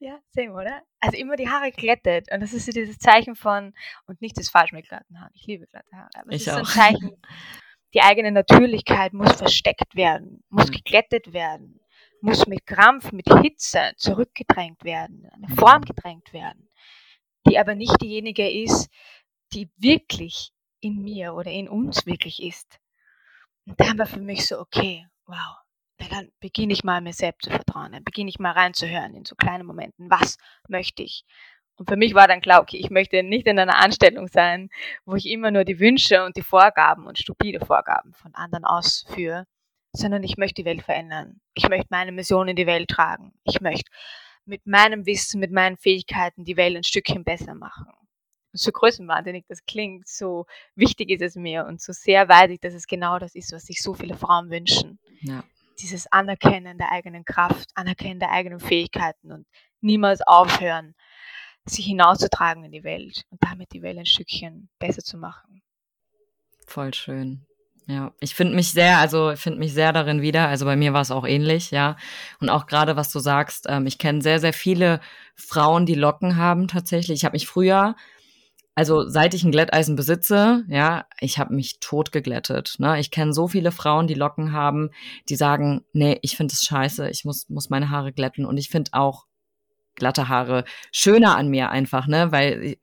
ja, 0.00 0.18
same, 0.30 0.52
oder? 0.52 0.82
Also 1.00 1.18
immer 1.18 1.36
die 1.36 1.48
Haare 1.48 1.72
glättet. 1.72 2.30
Und 2.32 2.40
das 2.40 2.52
ist 2.52 2.66
so 2.66 2.72
dieses 2.72 2.98
Zeichen 2.98 3.34
von, 3.34 3.74
und 4.06 4.20
nichts 4.20 4.40
ist 4.40 4.50
falsch 4.50 4.72
mit 4.72 4.88
glatten 4.88 5.18
Haaren. 5.18 5.32
Ich 5.34 5.46
liebe 5.46 5.66
glatte 5.66 5.96
Haare. 5.96 6.10
Aber 6.14 6.32
es 6.32 6.42
ich 6.42 6.46
ist 6.46 6.52
auch. 6.52 6.66
so 6.66 6.80
ein 6.80 6.94
Zeichen, 6.94 7.22
die 7.94 8.02
eigene 8.02 8.32
Natürlichkeit 8.32 9.12
muss 9.12 9.32
versteckt 9.32 9.94
werden, 9.94 10.44
muss 10.50 10.68
mhm. 10.68 10.72
geglättet 10.72 11.32
werden, 11.32 11.80
muss 12.20 12.46
mit 12.46 12.66
Krampf, 12.66 13.12
mit 13.12 13.26
Hitze 13.42 13.92
zurückgedrängt 13.96 14.84
werden, 14.84 15.24
in 15.24 15.44
eine 15.44 15.56
Form 15.56 15.82
gedrängt 15.82 16.32
werden, 16.32 16.68
die 17.48 17.58
aber 17.58 17.74
nicht 17.74 18.00
diejenige 18.02 18.50
ist, 18.50 18.88
die 19.52 19.70
wirklich 19.76 20.50
in 20.80 21.02
mir 21.02 21.34
oder 21.34 21.50
in 21.50 21.68
uns 21.68 22.06
wirklich 22.06 22.42
ist. 22.42 22.80
Und 23.66 23.80
dann 23.80 23.98
war 23.98 24.06
für 24.06 24.20
mich 24.20 24.46
so, 24.46 24.58
okay, 24.60 25.06
wow, 25.26 25.56
dann 26.10 26.30
beginne 26.40 26.72
ich 26.72 26.84
mal 26.84 27.00
mir 27.00 27.12
selbst 27.12 27.44
zu 27.44 27.50
vertrauen, 27.50 27.92
dann 27.92 28.04
beginne 28.04 28.30
ich 28.30 28.38
mal 28.38 28.52
reinzuhören 28.52 29.14
in 29.14 29.24
so 29.24 29.34
kleinen 29.34 29.66
Momenten, 29.66 30.10
was 30.10 30.38
möchte 30.68 31.02
ich? 31.02 31.24
Und 31.78 31.88
für 31.88 31.96
mich 31.96 32.14
war 32.14 32.26
dann 32.26 32.40
klar, 32.40 32.62
okay, 32.62 32.78
ich 32.78 32.90
möchte 32.90 33.22
nicht 33.22 33.46
in 33.46 33.58
einer 33.58 33.82
Anstellung 33.82 34.28
sein, 34.28 34.70
wo 35.04 35.14
ich 35.14 35.26
immer 35.28 35.50
nur 35.50 35.64
die 35.64 35.78
Wünsche 35.78 36.24
und 36.24 36.36
die 36.36 36.42
Vorgaben 36.42 37.06
und 37.06 37.18
stupide 37.18 37.64
Vorgaben 37.64 38.14
von 38.14 38.34
anderen 38.34 38.64
ausführe, 38.64 39.46
sondern 39.92 40.22
ich 40.22 40.38
möchte 40.38 40.62
die 40.62 40.64
Welt 40.64 40.82
verändern. 40.82 41.40
Ich 41.54 41.68
möchte 41.68 41.88
meine 41.90 42.12
Mission 42.12 42.48
in 42.48 42.56
die 42.56 42.66
Welt 42.66 42.88
tragen. 42.88 43.32
Ich 43.44 43.60
möchte 43.60 43.90
mit 44.46 44.66
meinem 44.66 45.04
Wissen, 45.04 45.40
mit 45.40 45.50
meinen 45.50 45.76
Fähigkeiten 45.76 46.44
die 46.44 46.56
Welt 46.56 46.76
ein 46.76 46.84
Stückchen 46.84 47.24
besser 47.24 47.54
machen 47.54 47.86
so 48.58 48.72
größenwahnsinnig 48.72 49.44
das 49.48 49.64
klingt, 49.64 50.08
so 50.08 50.46
wichtig 50.74 51.10
ist 51.10 51.22
es 51.22 51.36
mir 51.36 51.66
und 51.66 51.80
so 51.80 51.92
sehr 51.92 52.28
weiß 52.28 52.50
ich, 52.50 52.60
dass 52.60 52.74
es 52.74 52.86
genau 52.86 53.18
das 53.18 53.34
ist, 53.34 53.52
was 53.52 53.64
sich 53.64 53.82
so 53.82 53.94
viele 53.94 54.16
Frauen 54.16 54.50
wünschen. 54.50 54.98
Ja. 55.20 55.44
Dieses 55.80 56.10
Anerkennen 56.10 56.78
der 56.78 56.90
eigenen 56.90 57.24
Kraft, 57.24 57.68
Anerkennen 57.74 58.20
der 58.20 58.30
eigenen 58.30 58.60
Fähigkeiten 58.60 59.32
und 59.32 59.46
niemals 59.80 60.20
aufhören, 60.22 60.94
sich 61.66 61.86
hinauszutragen 61.86 62.64
in 62.64 62.72
die 62.72 62.84
Welt 62.84 63.24
und 63.30 63.42
damit 63.42 63.72
die 63.72 63.82
Welt 63.82 63.98
ein 63.98 64.06
Stückchen 64.06 64.68
besser 64.78 65.02
zu 65.02 65.18
machen. 65.18 65.62
Voll 66.66 66.94
schön. 66.94 67.46
Ja, 67.88 68.12
ich 68.18 68.34
finde 68.34 68.56
mich 68.56 68.72
sehr, 68.72 68.98
also 68.98 69.30
ich 69.30 69.38
finde 69.38 69.60
mich 69.60 69.72
sehr 69.72 69.92
darin 69.92 70.20
wieder. 70.20 70.48
Also 70.48 70.64
bei 70.64 70.74
mir 70.74 70.92
war 70.92 71.02
es 71.02 71.12
auch 71.12 71.24
ähnlich, 71.24 71.70
ja. 71.70 71.96
Und 72.40 72.50
auch 72.50 72.66
gerade, 72.66 72.96
was 72.96 73.12
du 73.12 73.20
sagst, 73.20 73.66
ähm, 73.68 73.86
ich 73.86 73.98
kenne 73.98 74.22
sehr, 74.22 74.40
sehr 74.40 74.52
viele 74.52 75.00
Frauen, 75.36 75.86
die 75.86 75.94
Locken 75.94 76.36
haben 76.36 76.66
tatsächlich. 76.66 77.18
Ich 77.18 77.24
habe 77.24 77.34
mich 77.34 77.46
früher 77.46 77.94
also 78.76 79.08
seit 79.08 79.32
ich 79.32 79.42
ein 79.42 79.52
Glätteisen 79.52 79.96
besitze, 79.96 80.64
ja, 80.68 81.06
ich 81.18 81.38
habe 81.38 81.54
mich 81.54 81.80
tot 81.80 82.12
geglättet. 82.12 82.74
Ne? 82.78 83.00
Ich 83.00 83.10
kenne 83.10 83.32
so 83.32 83.48
viele 83.48 83.72
Frauen, 83.72 84.06
die 84.06 84.14
Locken 84.14 84.52
haben, 84.52 84.90
die 85.30 85.36
sagen, 85.36 85.82
nee, 85.94 86.18
ich 86.20 86.36
finde 86.36 86.52
es 86.52 86.62
scheiße, 86.62 87.08
ich 87.08 87.24
muss, 87.24 87.48
muss 87.48 87.70
meine 87.70 87.88
Haare 87.88 88.12
glätten. 88.12 88.44
Und 88.44 88.58
ich 88.58 88.68
finde 88.68 88.90
auch 88.92 89.24
glatte 89.94 90.28
Haare 90.28 90.64
schöner 90.92 91.36
an 91.36 91.48
mir 91.48 91.70
einfach, 91.70 92.06
ne? 92.06 92.32
Weil 92.32 92.76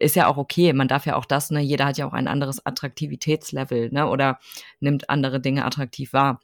ist 0.00 0.16
ja 0.16 0.26
auch 0.26 0.36
okay, 0.36 0.72
man 0.72 0.88
darf 0.88 1.06
ja 1.06 1.14
auch 1.14 1.26
das, 1.26 1.52
ne? 1.52 1.60
Jeder 1.60 1.86
hat 1.86 1.96
ja 1.96 2.08
auch 2.08 2.12
ein 2.12 2.26
anderes 2.26 2.66
Attraktivitätslevel, 2.66 3.90
ne? 3.92 4.08
Oder 4.08 4.40
nimmt 4.80 5.10
andere 5.10 5.40
Dinge 5.40 5.64
attraktiv 5.64 6.12
wahr. 6.12 6.40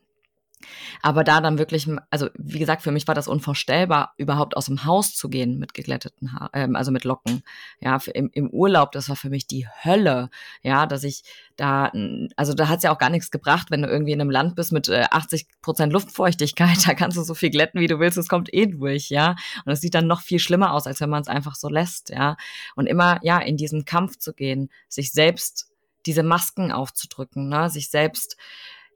Aber 1.02 1.22
da 1.22 1.40
dann 1.40 1.58
wirklich, 1.58 1.88
also 2.10 2.28
wie 2.36 2.58
gesagt, 2.58 2.82
für 2.82 2.90
mich 2.90 3.06
war 3.06 3.14
das 3.14 3.28
unvorstellbar, 3.28 4.14
überhaupt 4.16 4.56
aus 4.56 4.66
dem 4.66 4.84
Haus 4.84 5.14
zu 5.14 5.28
gehen 5.28 5.58
mit 5.58 5.74
geglätteten 5.74 6.32
Haaren, 6.32 6.50
ähm, 6.54 6.76
also 6.76 6.90
mit 6.90 7.04
Locken. 7.04 7.42
Ja, 7.80 7.98
im, 8.14 8.30
im 8.32 8.48
Urlaub, 8.50 8.92
das 8.92 9.08
war 9.08 9.16
für 9.16 9.28
mich 9.28 9.46
die 9.46 9.66
Hölle. 9.84 10.30
Ja, 10.62 10.86
dass 10.86 11.04
ich 11.04 11.22
da, 11.56 11.92
also 12.36 12.54
da 12.54 12.68
hat's 12.68 12.82
ja 12.82 12.92
auch 12.92 12.98
gar 12.98 13.10
nichts 13.10 13.30
gebracht, 13.30 13.70
wenn 13.70 13.82
du 13.82 13.88
irgendwie 13.88 14.12
in 14.12 14.20
einem 14.20 14.30
Land 14.30 14.56
bist 14.56 14.72
mit 14.72 14.88
äh, 14.88 15.06
80 15.10 15.46
Prozent 15.60 15.92
Luftfeuchtigkeit, 15.92 16.78
da 16.86 16.94
kannst 16.94 17.16
du 17.16 17.22
so 17.22 17.34
viel 17.34 17.50
glätten, 17.50 17.80
wie 17.80 17.86
du 17.86 17.98
willst, 17.98 18.18
es 18.18 18.28
kommt 18.28 18.52
eh 18.52 18.66
durch, 18.66 19.10
ja. 19.10 19.36
Und 19.64 19.72
es 19.72 19.80
sieht 19.80 19.94
dann 19.94 20.06
noch 20.06 20.22
viel 20.22 20.38
schlimmer 20.38 20.72
aus, 20.72 20.86
als 20.86 21.00
wenn 21.00 21.10
man 21.10 21.22
es 21.22 21.28
einfach 21.28 21.54
so 21.54 21.68
lässt, 21.68 22.10
ja. 22.10 22.36
Und 22.74 22.86
immer, 22.86 23.20
ja, 23.22 23.38
in 23.38 23.56
diesen 23.56 23.84
Kampf 23.84 24.18
zu 24.18 24.32
gehen, 24.32 24.70
sich 24.88 25.12
selbst 25.12 25.68
diese 26.06 26.22
Masken 26.22 26.72
aufzudrücken, 26.72 27.48
ne, 27.48 27.68
sich 27.68 27.90
selbst 27.90 28.36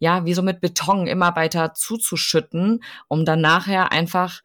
ja, 0.01 0.25
wie 0.25 0.35
so 0.35 0.43
mit 0.43 0.61
Beton 0.61 1.07
immer 1.07 1.37
weiter 1.37 1.75
zuzuschütten, 1.75 2.83
um 3.07 3.25
dann 3.25 3.41
nachher 3.41 3.93
einfach, 3.93 4.41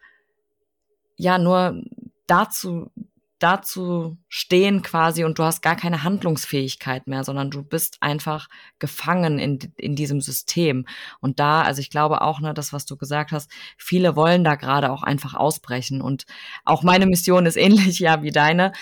ja, 1.16 1.38
nur 1.38 1.82
dazu, 2.28 2.92
dazu 3.40 4.18
stehen 4.28 4.82
quasi 4.82 5.24
und 5.24 5.40
du 5.40 5.44
hast 5.44 5.62
gar 5.62 5.78
keine 5.78 6.04
Handlungsfähigkeit 6.04 7.08
mehr, 7.08 7.24
sondern 7.24 7.52
du 7.52 7.64
bist 7.64 7.98
einfach 8.02 8.50
gefangen 8.80 9.40
in, 9.40 9.60
in 9.78 9.96
diesem 9.96 10.20
System. 10.20 10.86
Und 11.22 11.40
da, 11.40 11.62
also 11.62 11.80
ich 11.80 11.90
glaube 11.90 12.22
auch, 12.22 12.42
ne, 12.42 12.54
das, 12.54 12.74
was 12.74 12.86
du 12.86 12.98
gesagt 12.98 13.32
hast, 13.32 13.50
viele 13.78 14.18
wollen 14.18 14.44
da 14.44 14.56
gerade 14.56 14.92
auch 14.92 15.04
einfach 15.04 15.36
ausbrechen. 15.36 16.02
Und 16.02 16.26
auch 16.66 16.84
meine 16.84 17.06
Mission 17.06 17.46
ist 17.46 17.56
ähnlich, 17.66 18.00
ja, 18.00 18.22
wie 18.24 18.32
deine, 18.32 18.74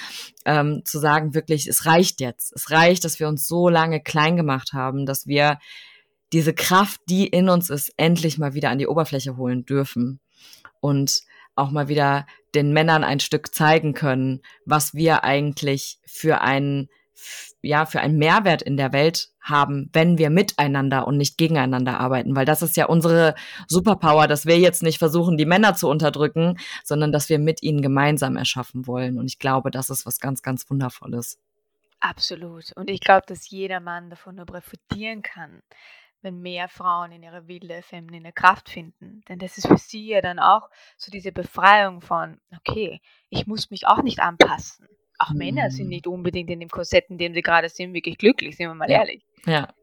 ähm, 0.46 0.82
zu 0.86 0.98
sagen, 0.98 1.36
wirklich, 1.36 1.68
es 1.68 1.86
reicht 1.86 2.20
jetzt. 2.20 2.52
Es 2.56 2.72
reicht, 2.72 3.06
dass 3.06 3.20
wir 3.20 3.28
uns 3.28 3.46
so 3.46 3.70
lange 3.70 4.02
klein 4.02 4.38
gemacht 4.38 4.74
haben, 4.74 5.06
dass 5.06 5.28
wir 5.28 5.60
diese 6.34 6.54
Kraft, 6.54 7.00
die 7.08 7.28
in 7.28 7.48
uns 7.48 7.70
ist, 7.70 7.94
endlich 7.98 8.38
mal 8.38 8.54
wieder 8.54 8.70
an 8.70 8.80
die 8.80 8.88
Oberfläche 8.88 9.38
holen 9.38 9.66
dürfen 9.66 10.20
und 10.82 11.22
auch 11.56 11.72
mal 11.72 11.88
wieder 11.88 12.26
den 12.56 12.74
Männern 12.74 13.04
ein 13.04 13.20
Stück 13.20 13.54
zeigen 13.54 13.94
können, 13.94 14.42
was 14.66 14.94
wir 14.94 15.24
eigentlich 15.24 16.00
für 16.06 16.42
einen 16.42 16.90
ja, 17.62 17.86
für 17.86 18.02
einen 18.02 18.18
Mehrwert 18.18 18.62
in 18.62 18.76
der 18.76 18.92
Welt 18.92 19.30
haben, 19.40 19.90
wenn 19.94 20.18
wir 20.18 20.30
miteinander 20.30 21.08
und 21.08 21.16
nicht 21.16 21.38
gegeneinander 21.38 22.00
arbeiten. 22.00 22.36
Weil 22.36 22.46
das 22.46 22.62
ist 22.62 22.76
ja 22.76 22.88
unsere 22.88 23.36
Superpower, 23.68 24.28
dass 24.28 24.46
wir 24.46 24.58
jetzt 24.60 24.84
nicht 24.84 24.98
versuchen, 24.98 25.38
die 25.38 25.46
Männer 25.46 25.74
zu 25.76 25.88
unterdrücken, 25.88 26.58
sondern 26.84 27.14
dass 27.14 27.30
wir 27.30 27.40
mit 27.40 27.64
ihnen 27.64 27.82
gemeinsam 27.82 28.36
erschaffen 28.36 28.88
wollen. 28.88 29.18
Und 29.18 29.28
ich 29.28 29.40
glaube, 29.40 29.72
das 29.72 29.90
ist 29.90 30.06
was 30.06 30.20
ganz, 30.20 30.42
ganz 30.42 30.70
Wundervolles. 30.70 31.40
Absolut. 32.02 32.74
Und 32.76 32.90
ich 32.90 33.00
glaube, 33.00 33.24
dass 33.28 33.50
jeder 33.50 33.80
Mann 33.80 34.10
davon 34.10 34.36
nur 34.36 34.46
profitieren 34.46 35.22
kann, 35.22 35.62
wenn 36.24 36.42
mehr 36.42 36.70
Frauen 36.70 37.12
in 37.12 37.24
ihre 37.24 37.48
wilde, 37.48 37.82
feminine 37.82 38.34
Kraft 38.34 38.70
finden. 38.70 39.22
Denn 39.30 39.40
das 39.40 39.58
ist 39.58 39.68
für 39.68 39.78
sie 39.78 40.08
ja 40.08 40.22
dann 40.22 40.40
auch 40.40 40.70
so 40.98 41.12
diese 41.12 41.32
Befreiung 41.32 42.02
von, 42.02 42.40
okay, 42.58 43.02
ich 43.30 43.48
muss 43.48 43.70
mich 43.70 43.88
auch 43.88 44.02
nicht 44.02 44.20
anpassen 44.20 44.88
auch 45.24 45.32
Männer 45.32 45.72
sind 45.72 45.86
mhm. 45.86 45.90
nicht 45.90 46.08
unbedingt 46.08 46.50
in 46.50 46.60
dem 46.60 46.70
Korsett, 46.70 47.10
in 47.10 47.18
dem 47.18 47.34
sie 47.34 47.42
gerade 47.42 47.70
sind, 47.70 47.94
wirklich 47.94 48.18
glücklich, 48.18 48.58
sind 48.58 48.68
wir 48.68 48.74
mal 48.74 48.90
ehrlich. 48.90 49.24
Ja. 49.46 49.74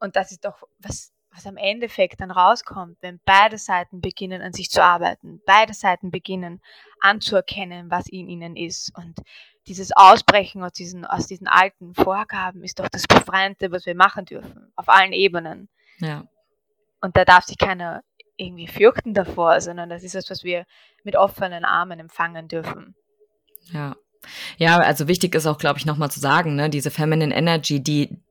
Und 0.00 0.16
das 0.16 0.32
ist 0.32 0.44
doch, 0.44 0.62
was, 0.78 1.12
was 1.30 1.46
am 1.46 1.56
Endeffekt 1.56 2.20
dann 2.20 2.30
rauskommt, 2.30 2.98
wenn 3.00 3.20
beide 3.24 3.58
Seiten 3.58 4.00
beginnen, 4.00 4.42
an 4.42 4.52
sich 4.52 4.70
zu 4.70 4.82
arbeiten, 4.82 5.40
beide 5.46 5.74
Seiten 5.74 6.10
beginnen 6.10 6.60
anzuerkennen, 7.00 7.90
was 7.90 8.06
in 8.08 8.28
ihnen 8.28 8.56
ist. 8.56 8.92
Und 8.96 9.20
dieses 9.66 9.92
Ausbrechen 9.96 10.62
aus 10.62 10.72
diesen, 10.72 11.04
aus 11.04 11.26
diesen 11.26 11.46
alten 11.46 11.94
Vorgaben 11.94 12.62
ist 12.62 12.78
doch 12.78 12.88
das 12.88 13.06
Befreiende, 13.06 13.72
was 13.72 13.86
wir 13.86 13.94
machen 13.94 14.26
dürfen, 14.26 14.72
auf 14.76 14.88
allen 14.88 15.12
Ebenen. 15.12 15.68
Ja. 15.98 16.24
Und 17.00 17.16
da 17.16 17.24
darf 17.24 17.44
sich 17.44 17.58
keiner 17.58 18.02
irgendwie 18.36 18.66
fürchten 18.66 19.14
davor, 19.14 19.60
sondern 19.60 19.88
das 19.88 20.02
ist 20.02 20.14
das, 20.14 20.30
was 20.30 20.42
wir 20.42 20.64
mit 21.04 21.16
offenen 21.16 21.64
Armen 21.64 22.00
empfangen 22.00 22.48
dürfen. 22.48 22.94
Ja. 23.72 23.94
Ja, 24.56 24.78
also 24.78 25.06
wichtig 25.06 25.34
ist 25.34 25.46
auch, 25.46 25.58
glaube 25.58 25.78
ich, 25.78 25.84
nochmal 25.84 26.10
zu 26.10 26.18
sagen, 26.18 26.56
ne, 26.56 26.70
diese 26.70 26.90
Feminine 26.90 27.34
Energy, 27.34 27.82
die 27.82 28.22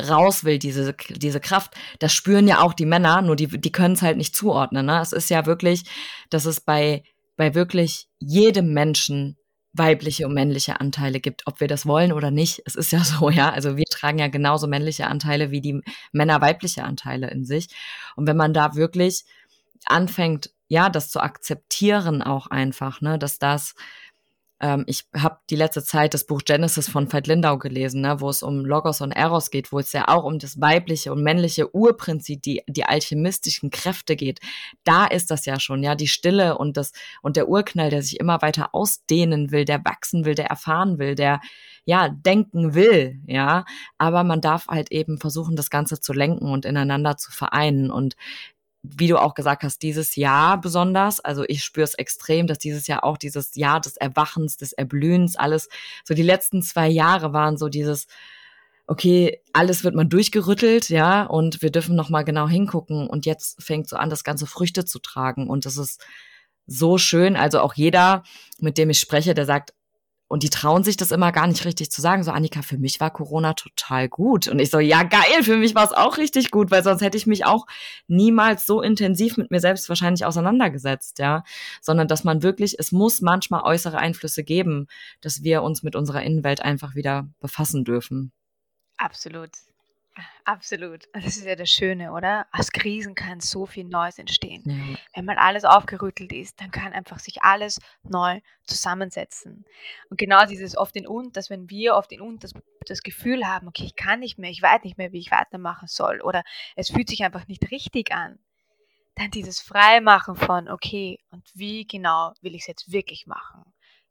raus 0.00 0.44
will, 0.44 0.58
diese, 0.58 0.94
diese 1.10 1.40
Kraft, 1.40 1.74
das 1.98 2.12
spüren 2.12 2.48
ja 2.48 2.60
auch 2.60 2.72
die 2.72 2.86
Männer, 2.86 3.22
nur 3.22 3.36
die, 3.36 3.48
die 3.48 3.72
können 3.72 3.94
es 3.94 4.02
halt 4.02 4.16
nicht 4.16 4.34
zuordnen. 4.34 4.86
Ne? 4.86 5.00
Es 5.00 5.12
ist 5.12 5.30
ja 5.30 5.46
wirklich, 5.46 5.84
dass 6.30 6.46
es 6.46 6.60
bei, 6.60 7.02
bei 7.36 7.54
wirklich 7.54 8.08
jedem 8.18 8.72
Menschen 8.72 9.36
weibliche 9.72 10.26
und 10.26 10.34
männliche 10.34 10.80
Anteile 10.80 11.20
gibt, 11.20 11.46
ob 11.46 11.60
wir 11.60 11.68
das 11.68 11.86
wollen 11.86 12.12
oder 12.12 12.30
nicht. 12.30 12.62
Es 12.66 12.74
ist 12.74 12.92
ja 12.92 13.00
so, 13.04 13.30
ja. 13.30 13.50
Also 13.50 13.76
wir 13.76 13.84
tragen 13.84 14.18
ja 14.18 14.28
genauso 14.28 14.66
männliche 14.66 15.06
Anteile 15.06 15.50
wie 15.50 15.60
die 15.60 15.80
Männer 16.12 16.40
weibliche 16.40 16.84
Anteile 16.84 17.30
in 17.30 17.44
sich. 17.44 17.68
Und 18.16 18.26
wenn 18.26 18.36
man 18.36 18.52
da 18.52 18.74
wirklich 18.74 19.24
anfängt, 19.86 20.50
ja, 20.68 20.88
das 20.88 21.10
zu 21.10 21.20
akzeptieren 21.20 22.22
auch 22.22 22.46
einfach, 22.46 23.00
ne, 23.00 23.18
dass 23.18 23.38
das 23.38 23.74
ähm, 24.62 24.84
ich 24.86 25.04
habe 25.14 25.38
die 25.50 25.56
letzte 25.56 25.82
Zeit 25.82 26.14
das 26.14 26.24
Buch 26.24 26.42
Genesis 26.44 26.88
von 26.88 27.12
Veit 27.12 27.26
Lindau 27.26 27.58
gelesen, 27.58 28.00
ne, 28.00 28.20
wo 28.20 28.30
es 28.30 28.42
um 28.42 28.64
Logos 28.64 29.00
und 29.00 29.10
Eros 29.10 29.50
geht, 29.50 29.72
wo 29.72 29.80
es 29.80 29.92
ja 29.92 30.06
auch 30.08 30.22
um 30.22 30.38
das 30.38 30.60
weibliche 30.60 31.12
und 31.12 31.22
männliche 31.22 31.74
Urprinzip, 31.74 32.40
die, 32.42 32.62
die 32.68 32.84
alchemistischen 32.84 33.70
Kräfte 33.70 34.14
geht. 34.14 34.40
Da 34.84 35.06
ist 35.06 35.30
das 35.32 35.44
ja 35.46 35.58
schon, 35.58 35.82
ja, 35.82 35.96
die 35.96 36.08
Stille 36.08 36.56
und 36.56 36.76
das, 36.76 36.92
und 37.22 37.36
der 37.36 37.48
Urknall, 37.48 37.90
der 37.90 38.02
sich 38.02 38.20
immer 38.20 38.40
weiter 38.40 38.70
ausdehnen 38.72 39.50
will, 39.50 39.64
der 39.64 39.84
wachsen 39.84 40.24
will, 40.24 40.36
der 40.36 40.46
erfahren 40.46 40.98
will, 40.98 41.16
der, 41.16 41.40
ja, 41.84 42.08
denken 42.08 42.74
will, 42.74 43.20
ja, 43.26 43.64
aber 43.98 44.22
man 44.22 44.40
darf 44.40 44.68
halt 44.68 44.92
eben 44.92 45.18
versuchen, 45.18 45.56
das 45.56 45.68
Ganze 45.68 46.00
zu 46.00 46.12
lenken 46.12 46.46
und 46.46 46.64
ineinander 46.64 47.16
zu 47.16 47.32
vereinen 47.32 47.90
und 47.90 48.14
wie 48.82 49.06
du 49.06 49.18
auch 49.18 49.34
gesagt 49.34 49.62
hast, 49.62 49.82
dieses 49.82 50.16
Jahr 50.16 50.60
besonders, 50.60 51.20
also 51.20 51.44
ich 51.46 51.62
spüre 51.62 51.84
es 51.84 51.94
extrem, 51.94 52.46
dass 52.46 52.58
dieses 52.58 52.88
Jahr 52.88 53.04
auch 53.04 53.16
dieses 53.16 53.54
Jahr 53.54 53.80
des 53.80 53.96
Erwachens, 53.96 54.56
des 54.56 54.72
Erblühens, 54.72 55.36
alles, 55.36 55.68
so 56.04 56.14
die 56.14 56.22
letzten 56.22 56.62
zwei 56.62 56.88
Jahre 56.88 57.32
waren 57.32 57.56
so 57.56 57.68
dieses, 57.68 58.08
okay, 58.86 59.40
alles 59.52 59.84
wird 59.84 59.94
mal 59.94 60.04
durchgerüttelt, 60.04 60.88
ja, 60.88 61.24
und 61.24 61.62
wir 61.62 61.70
dürfen 61.70 61.94
nochmal 61.94 62.24
genau 62.24 62.48
hingucken. 62.48 63.06
Und 63.06 63.24
jetzt 63.26 63.62
fängt 63.62 63.88
so 63.88 63.96
an, 63.96 64.10
das 64.10 64.24
ganze 64.24 64.46
Früchte 64.46 64.84
zu 64.84 64.98
tragen. 64.98 65.48
Und 65.48 65.64
das 65.64 65.76
ist 65.76 66.04
so 66.66 66.98
schön, 66.98 67.36
also 67.36 67.60
auch 67.60 67.74
jeder, 67.74 68.22
mit 68.58 68.78
dem 68.78 68.90
ich 68.90 68.98
spreche, 68.98 69.34
der 69.34 69.46
sagt, 69.46 69.72
und 70.32 70.42
die 70.42 70.48
trauen 70.48 70.82
sich 70.82 70.96
das 70.96 71.10
immer 71.10 71.30
gar 71.30 71.46
nicht 71.46 71.66
richtig 71.66 71.90
zu 71.90 72.00
sagen. 72.00 72.22
So, 72.22 72.30
Annika, 72.30 72.62
für 72.62 72.78
mich 72.78 73.00
war 73.00 73.10
Corona 73.10 73.52
total 73.52 74.08
gut. 74.08 74.48
Und 74.48 74.60
ich 74.60 74.70
so, 74.70 74.78
ja, 74.78 75.02
geil, 75.02 75.42
für 75.42 75.58
mich 75.58 75.74
war 75.74 75.84
es 75.84 75.92
auch 75.92 76.16
richtig 76.16 76.50
gut, 76.50 76.70
weil 76.70 76.82
sonst 76.82 77.02
hätte 77.02 77.18
ich 77.18 77.26
mich 77.26 77.44
auch 77.44 77.66
niemals 78.06 78.64
so 78.64 78.80
intensiv 78.80 79.36
mit 79.36 79.50
mir 79.50 79.60
selbst 79.60 79.90
wahrscheinlich 79.90 80.24
auseinandergesetzt, 80.24 81.18
ja. 81.18 81.44
Sondern 81.82 82.08
dass 82.08 82.24
man 82.24 82.42
wirklich, 82.42 82.78
es 82.78 82.92
muss 82.92 83.20
manchmal 83.20 83.62
äußere 83.64 83.98
Einflüsse 83.98 84.42
geben, 84.42 84.86
dass 85.20 85.42
wir 85.42 85.62
uns 85.62 85.82
mit 85.82 85.96
unserer 85.96 86.22
Innenwelt 86.22 86.62
einfach 86.62 86.94
wieder 86.94 87.28
befassen 87.40 87.84
dürfen. 87.84 88.32
Absolut. 88.96 89.50
Absolut. 90.44 91.08
Das 91.12 91.24
ist 91.24 91.44
ja 91.44 91.56
das 91.56 91.70
Schöne, 91.70 92.12
oder? 92.12 92.46
Aus 92.52 92.70
Krisen 92.70 93.14
kann 93.14 93.40
so 93.40 93.64
viel 93.64 93.84
Neues 93.84 94.18
entstehen. 94.18 94.62
Ja. 94.66 94.98
Wenn 95.14 95.24
mal 95.24 95.38
alles 95.38 95.64
aufgerüttelt 95.64 96.32
ist, 96.32 96.60
dann 96.60 96.70
kann 96.70 96.92
einfach 96.92 97.18
sich 97.18 97.42
alles 97.42 97.80
neu 98.02 98.40
zusammensetzen. 98.64 99.64
Und 100.10 100.18
genau 100.18 100.44
dieses 100.44 100.76
oft 100.76 100.96
in 100.96 101.06
und, 101.06 101.36
dass 101.36 101.48
wenn 101.48 101.70
wir 101.70 101.94
oft 101.94 102.12
in 102.12 102.20
und 102.20 102.44
das, 102.44 102.52
das 102.86 103.02
Gefühl 103.02 103.46
haben, 103.46 103.68
okay, 103.68 103.84
ich 103.84 103.96
kann 103.96 104.20
nicht 104.20 104.38
mehr, 104.38 104.50
ich 104.50 104.60
weiß 104.60 104.82
nicht 104.82 104.98
mehr, 104.98 105.12
wie 105.12 105.20
ich 105.20 105.30
weitermachen 105.30 105.88
soll, 105.88 106.20
oder 106.20 106.42
es 106.76 106.90
fühlt 106.90 107.08
sich 107.08 107.24
einfach 107.24 107.48
nicht 107.48 107.70
richtig 107.70 108.12
an, 108.12 108.38
dann 109.14 109.30
dieses 109.30 109.60
Freimachen 109.60 110.36
von, 110.36 110.68
okay, 110.68 111.20
und 111.30 111.48
wie 111.54 111.86
genau 111.86 112.32
will 112.40 112.54
ich 112.54 112.62
es 112.62 112.66
jetzt 112.66 112.92
wirklich 112.92 113.26
machen? 113.26 113.64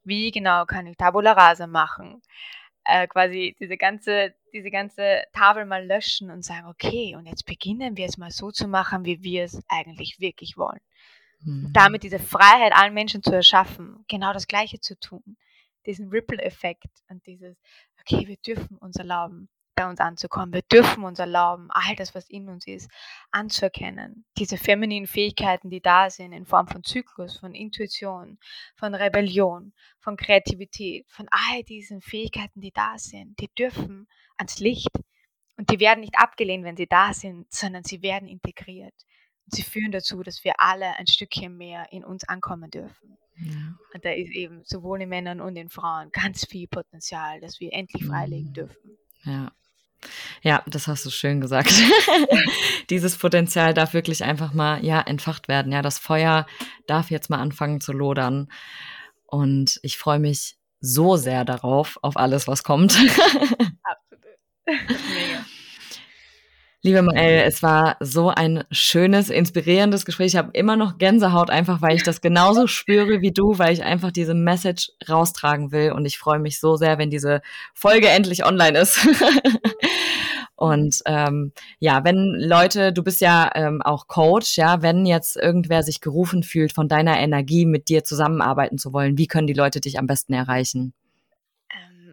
Wie 0.04 0.32
genau 0.32 0.66
kann 0.66 0.88
ich 0.88 0.98
Tabula 0.98 1.34
Rasa 1.34 1.68
machen? 1.68 2.22
Äh, 2.86 3.08
quasi 3.08 3.56
diese 3.60 3.78
ganze, 3.78 4.34
diese 4.54 4.72
ganze 4.72 5.24
Tafel 5.34 5.66
mal 5.66 5.86
löschen 5.86 6.32
und 6.32 6.44
sagen, 6.44 6.68
okay, 6.68 7.16
und 7.16 7.26
jetzt 7.26 7.46
beginnen 7.46 7.98
wir 7.98 8.06
es 8.06 8.18
mal 8.18 8.32
so 8.32 8.52
zu 8.52 8.68
machen, 8.68 9.06
wie 9.06 9.24
wir 9.24 9.44
es 9.44 9.62
eigentlich 9.68 10.20
wirklich 10.20 10.58
wollen. 10.58 10.82
Mhm. 11.44 11.72
Damit 11.74 12.04
diese 12.04 12.20
Freiheit 12.20 12.74
allen 12.74 12.94
Menschen 12.94 13.24
zu 13.24 13.34
erschaffen, 13.34 14.06
genau 14.08 14.34
das 14.34 14.48
Gleiche 14.48 14.80
zu 14.80 15.00
tun. 15.00 15.38
Diesen 15.86 16.10
Ripple-Effekt 16.10 16.90
und 17.10 17.26
dieses, 17.26 17.58
okay, 18.00 18.28
wir 18.28 18.38
dürfen 18.38 18.78
uns 18.78 18.98
erlauben, 18.98 19.50
bei 19.82 19.90
uns 19.90 20.00
anzukommen. 20.00 20.54
Wir 20.54 20.62
dürfen 20.62 21.04
uns 21.04 21.18
erlauben, 21.18 21.70
all 21.72 21.96
das, 21.96 22.14
was 22.14 22.30
in 22.30 22.50
uns 22.50 22.68
ist, 22.68 22.90
anzuerkennen. 23.32 24.26
Diese 24.38 24.58
femininen 24.58 25.08
Fähigkeiten, 25.08 25.70
die 25.70 25.82
da 25.82 26.10
sind, 26.10 26.34
in 26.34 26.46
Form 26.46 26.68
von 26.68 26.84
Zyklus, 26.84 27.38
von 27.38 27.56
Intuition, 27.56 28.38
von 28.76 28.94
Rebellion, 28.94 29.74
von 30.00 30.18
Kreativität, 30.18 31.06
von 31.10 31.28
all 31.32 31.64
diesen 31.64 32.02
Fähigkeiten, 32.02 32.62
die 32.62 32.72
da 32.72 32.98
sind, 32.98 33.40
die 33.40 33.50
dürfen 33.58 34.08
ans 34.38 34.60
Licht. 34.60 34.92
Und 35.58 35.72
die 35.72 35.80
werden 35.80 36.02
nicht 36.02 36.18
abgelehnt, 36.18 36.64
wenn 36.64 36.78
sie 36.78 36.88
da 36.88 37.14
sind, 37.14 37.52
sondern 37.52 37.84
sie 37.84 38.02
werden 38.04 38.28
integriert. 38.28 38.94
Und 39.46 39.56
sie 39.56 39.64
führen 39.64 39.92
dazu, 39.92 40.22
dass 40.22 40.44
wir 40.44 40.60
alle 40.60 40.96
ein 40.98 41.08
Stückchen 41.08 41.58
mehr 41.58 41.92
in 41.92 42.04
uns 42.04 42.28
ankommen 42.28 42.70
dürfen. 42.70 43.18
Ja. 43.38 43.76
Und 43.94 44.06
da 44.06 44.12
ist 44.12 44.32
eben 44.32 44.62
sowohl 44.64 45.02
in 45.02 45.10
Männern 45.10 45.42
und 45.42 45.56
in 45.56 45.70
Frauen 45.70 46.12
ganz 46.12 46.46
viel 46.46 46.68
Potenzial, 46.68 47.42
das 47.42 47.60
wir 47.60 47.74
endlich 47.74 48.06
freilegen 48.06 48.50
mhm. 48.50 48.54
dürfen. 48.54 48.98
Ja. 49.24 49.52
Ja, 50.42 50.64
das 50.68 50.88
hast 50.88 51.06
du 51.06 51.10
schön 51.10 51.42
gesagt. 51.42 51.74
Dieses 52.90 53.18
Potenzial 53.18 53.74
darf 53.74 53.94
wirklich 53.94 54.24
einfach 54.24 54.54
mal, 54.54 54.84
ja, 54.84 55.00
entfacht 55.02 55.48
werden. 55.48 55.72
Ja, 55.72 55.82
das 55.82 56.00
Feuer 56.00 56.46
darf 56.88 57.12
jetzt 57.12 57.30
mal 57.30 57.40
anfangen 57.40 57.82
zu 57.82 57.94
lodern. 57.94 58.48
Und 59.26 59.80
ich 59.84 59.98
freue 59.98 60.20
mich 60.20 60.58
so 60.80 61.16
sehr 61.16 61.46
darauf, 61.46 61.98
auf 62.02 62.18
alles, 62.18 62.48
was 62.48 62.64
kommt. 62.64 62.94
Absolut. 62.98 64.26
Mega. 64.68 65.46
Liebe 66.84 67.04
Mael, 67.04 67.44
es 67.46 67.62
war 67.62 67.96
so 68.00 68.30
ein 68.30 68.64
schönes, 68.72 69.30
inspirierendes 69.30 70.04
Gespräch. 70.04 70.34
Ich 70.34 70.36
habe 70.36 70.50
immer 70.54 70.76
noch 70.76 70.98
Gänsehaut, 70.98 71.52
einfach 71.52 71.80
weil 71.84 71.96
ich 71.96 72.02
das 72.02 72.22
genauso 72.22 72.66
spüre 72.66 73.22
wie 73.22 73.32
du, 73.32 73.60
weil 73.60 73.72
ich 73.72 73.84
einfach 73.84 74.12
diese 74.12 74.34
Message 74.34 74.90
raustragen 75.08 75.72
will. 75.72 75.92
Und 75.92 76.06
ich 76.06 76.18
freue 76.18 76.40
mich 76.40 76.60
so 76.60 76.78
sehr, 76.78 76.98
wenn 76.98 77.12
diese 77.12 77.42
Folge 77.76 78.10
endlich 78.10 78.44
online 78.46 78.80
ist. 78.80 79.00
Und 80.56 81.02
ähm, 81.06 81.52
ja, 81.80 82.04
wenn 82.04 82.36
Leute, 82.40 82.92
du 82.94 83.04
bist 83.04 83.22
ja 83.22 83.52
ähm, 83.54 83.84
auch 83.84 84.08
Coach, 84.08 84.58
ja, 84.58 84.82
wenn 84.82 85.06
jetzt 85.06 85.38
irgendwer 85.38 85.84
sich 85.84 86.02
gerufen 86.02 86.42
fühlt, 86.42 86.74
von 86.74 86.88
deiner 86.88 87.20
Energie 87.20 87.68
mit 87.68 87.90
dir 87.90 88.04
zusammenarbeiten 88.04 88.80
zu 88.80 88.92
wollen, 88.92 89.20
wie 89.20 89.28
können 89.28 89.48
die 89.48 89.54
Leute 89.54 89.82
dich 89.82 90.00
am 90.00 90.08
besten 90.08 90.34
erreichen? 90.34 90.94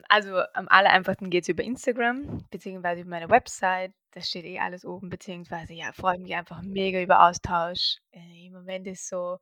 Also 0.09 0.43
am 0.55 0.69
aller 0.69 0.91
einfachsten 0.91 1.29
geht 1.29 1.43
es 1.43 1.49
über 1.49 1.63
Instagram, 1.63 2.47
beziehungsweise 2.51 3.03
über 3.03 3.11
meine 3.11 3.29
Website. 3.29 3.93
Da 4.13 4.23
steht 4.23 4.47
eh 4.47 4.59
alles 4.59 4.87
oben, 4.87 5.11
beziehungsweise 5.11 5.75
ja, 5.75 5.93
freue 5.93 6.19
mich 6.19 6.35
einfach 6.35 6.63
mega 6.63 7.01
über 7.01 7.29
Austausch. 7.29 7.99
Äh, 8.13 8.47
Im 8.47 8.55
Moment 8.55 8.87
ist 8.87 9.07
so 9.07 9.39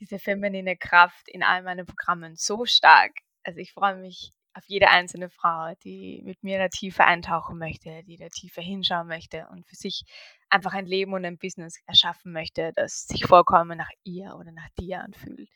diese 0.00 0.18
feminine 0.18 0.76
Kraft 0.76 1.28
in 1.28 1.44
all 1.44 1.62
meinen 1.62 1.86
Programmen 1.86 2.34
so 2.34 2.64
stark. 2.64 3.12
Also 3.44 3.60
ich 3.60 3.72
freue 3.72 3.96
mich 3.96 4.32
auf 4.54 4.64
jede 4.66 4.88
einzelne 4.88 5.30
Frau, 5.30 5.74
die 5.84 6.22
mit 6.24 6.42
mir 6.42 6.58
da 6.58 6.68
tiefer 6.68 7.06
eintauchen 7.06 7.56
möchte, 7.56 8.02
die 8.02 8.16
da 8.16 8.28
tiefer 8.28 8.62
hinschauen 8.62 9.06
möchte 9.06 9.46
und 9.52 9.64
für 9.68 9.76
sich 9.76 10.02
einfach 10.48 10.72
ein 10.72 10.86
Leben 10.86 11.12
und 11.12 11.24
ein 11.24 11.38
Business 11.38 11.78
erschaffen 11.86 12.32
möchte, 12.32 12.72
das 12.74 13.06
sich 13.06 13.26
vollkommen 13.26 13.78
nach 13.78 13.90
ihr 14.02 14.34
oder 14.36 14.50
nach 14.50 14.68
dir 14.78 15.02
anfühlt. 15.02 15.48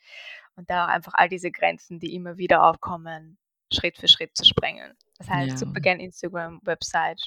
Und 0.55 0.69
da 0.69 0.85
einfach 0.85 1.11
all 1.15 1.27
diese 1.27 1.51
Grenzen, 1.51 1.99
die 1.99 2.15
immer 2.15 2.37
wieder 2.37 2.63
aufkommen, 2.63 3.37
Schritt 3.75 3.97
für 3.97 4.07
Schritt 4.07 4.35
zu 4.35 4.45
sprengen. 4.45 4.93
Das 5.17 5.29
heißt, 5.29 5.51
ja. 5.51 5.57
super 5.57 5.79
gern 5.79 5.99
Instagram, 5.99 6.59
Website. 6.63 7.21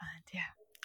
Und 0.00 0.32
ja, 0.32 0.42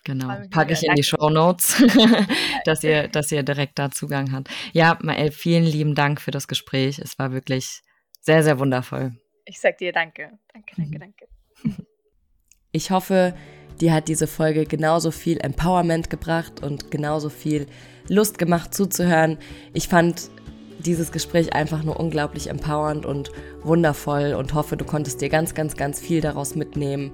Genau, 0.08 0.34
packe 0.52 0.71
ich 0.71 0.84
in 0.84 0.95
die 0.95 1.04
Show 1.04 1.30
Notes, 1.30 1.84
dass 2.65 2.82
ihr, 2.82 3.10
dass 3.10 3.30
ihr 3.30 3.43
direkt 3.43 3.78
da 3.78 3.91
Zugang 3.91 4.32
habt. 4.32 4.50
Ja, 4.71 4.97
Mael, 5.02 5.32
vielen 5.32 5.65
lieben 5.65 5.95
Dank 5.95 6.21
für 6.21 6.32
das 6.32 6.47
Gespräch. 6.47 6.97
Es 6.97 7.19
war 7.19 7.34
wirklich 7.34 7.82
sehr, 8.21 8.41
sehr 8.41 8.58
wundervoll. 8.58 9.17
Ich 9.43 9.60
sag 9.60 9.78
dir 9.80 9.91
danke. 9.91 10.39
Danke, 10.54 10.76
danke, 10.78 10.95
mhm. 10.95 11.00
danke. 11.00 11.28
Ich 12.73 12.91
hoffe, 12.91 13.34
dir 13.80 13.93
hat 13.93 14.08
diese 14.08 14.28
Folge 14.28 14.65
genauso 14.65 15.10
viel 15.10 15.39
Empowerment 15.39 16.10
gebracht 16.12 16.62
und 16.62 16.91
genauso 16.91 17.30
viel 17.30 17.65
Lust 18.08 18.38
gemacht 18.38 18.76
zuzuhören. 18.76 19.39
Ich 19.73 19.88
fand 19.88 20.30
dieses 20.79 21.11
Gespräch 21.11 21.53
einfach 21.53 21.83
nur 21.83 21.99
unglaublich 21.99 22.49
empowernd 22.49 23.05
und 23.05 23.31
wundervoll 23.63 24.33
und 24.33 24.53
hoffe, 24.53 24.77
du 24.77 24.85
konntest 24.85 25.21
dir 25.21 25.29
ganz, 25.29 25.53
ganz, 25.53 25.75
ganz 25.75 25.99
viel 25.99 26.21
daraus 26.21 26.55
mitnehmen. 26.55 27.11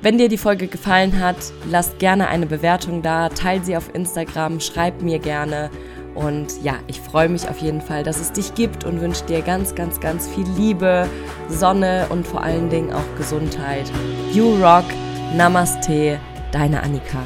Wenn 0.00 0.18
dir 0.18 0.28
die 0.28 0.38
Folge 0.38 0.68
gefallen 0.68 1.18
hat, 1.18 1.36
lass 1.68 1.98
gerne 1.98 2.28
eine 2.28 2.46
Bewertung 2.46 3.02
da, 3.02 3.28
teile 3.30 3.64
sie 3.64 3.76
auf 3.76 3.94
Instagram, 3.94 4.60
schreib 4.60 5.02
mir 5.02 5.18
gerne. 5.18 5.70
Und 6.14 6.62
ja, 6.62 6.74
ich 6.86 7.00
freue 7.00 7.28
mich 7.28 7.48
auf 7.48 7.58
jeden 7.58 7.80
Fall, 7.80 8.02
dass 8.02 8.20
es 8.20 8.32
dich 8.32 8.54
gibt 8.54 8.84
und 8.84 9.00
wünsche 9.00 9.24
dir 9.26 9.40
ganz, 9.42 9.74
ganz, 9.74 10.00
ganz 10.00 10.28
viel 10.28 10.46
Liebe, 10.56 11.08
Sonne 11.48 12.06
und 12.10 12.26
vor 12.26 12.42
allen 12.42 12.68
Dingen 12.70 12.92
auch 12.92 13.16
Gesundheit. 13.16 13.90
You 14.32 14.54
Rock, 14.56 14.86
Namaste, 15.36 16.18
deine 16.52 16.82
Annika. 16.82 17.22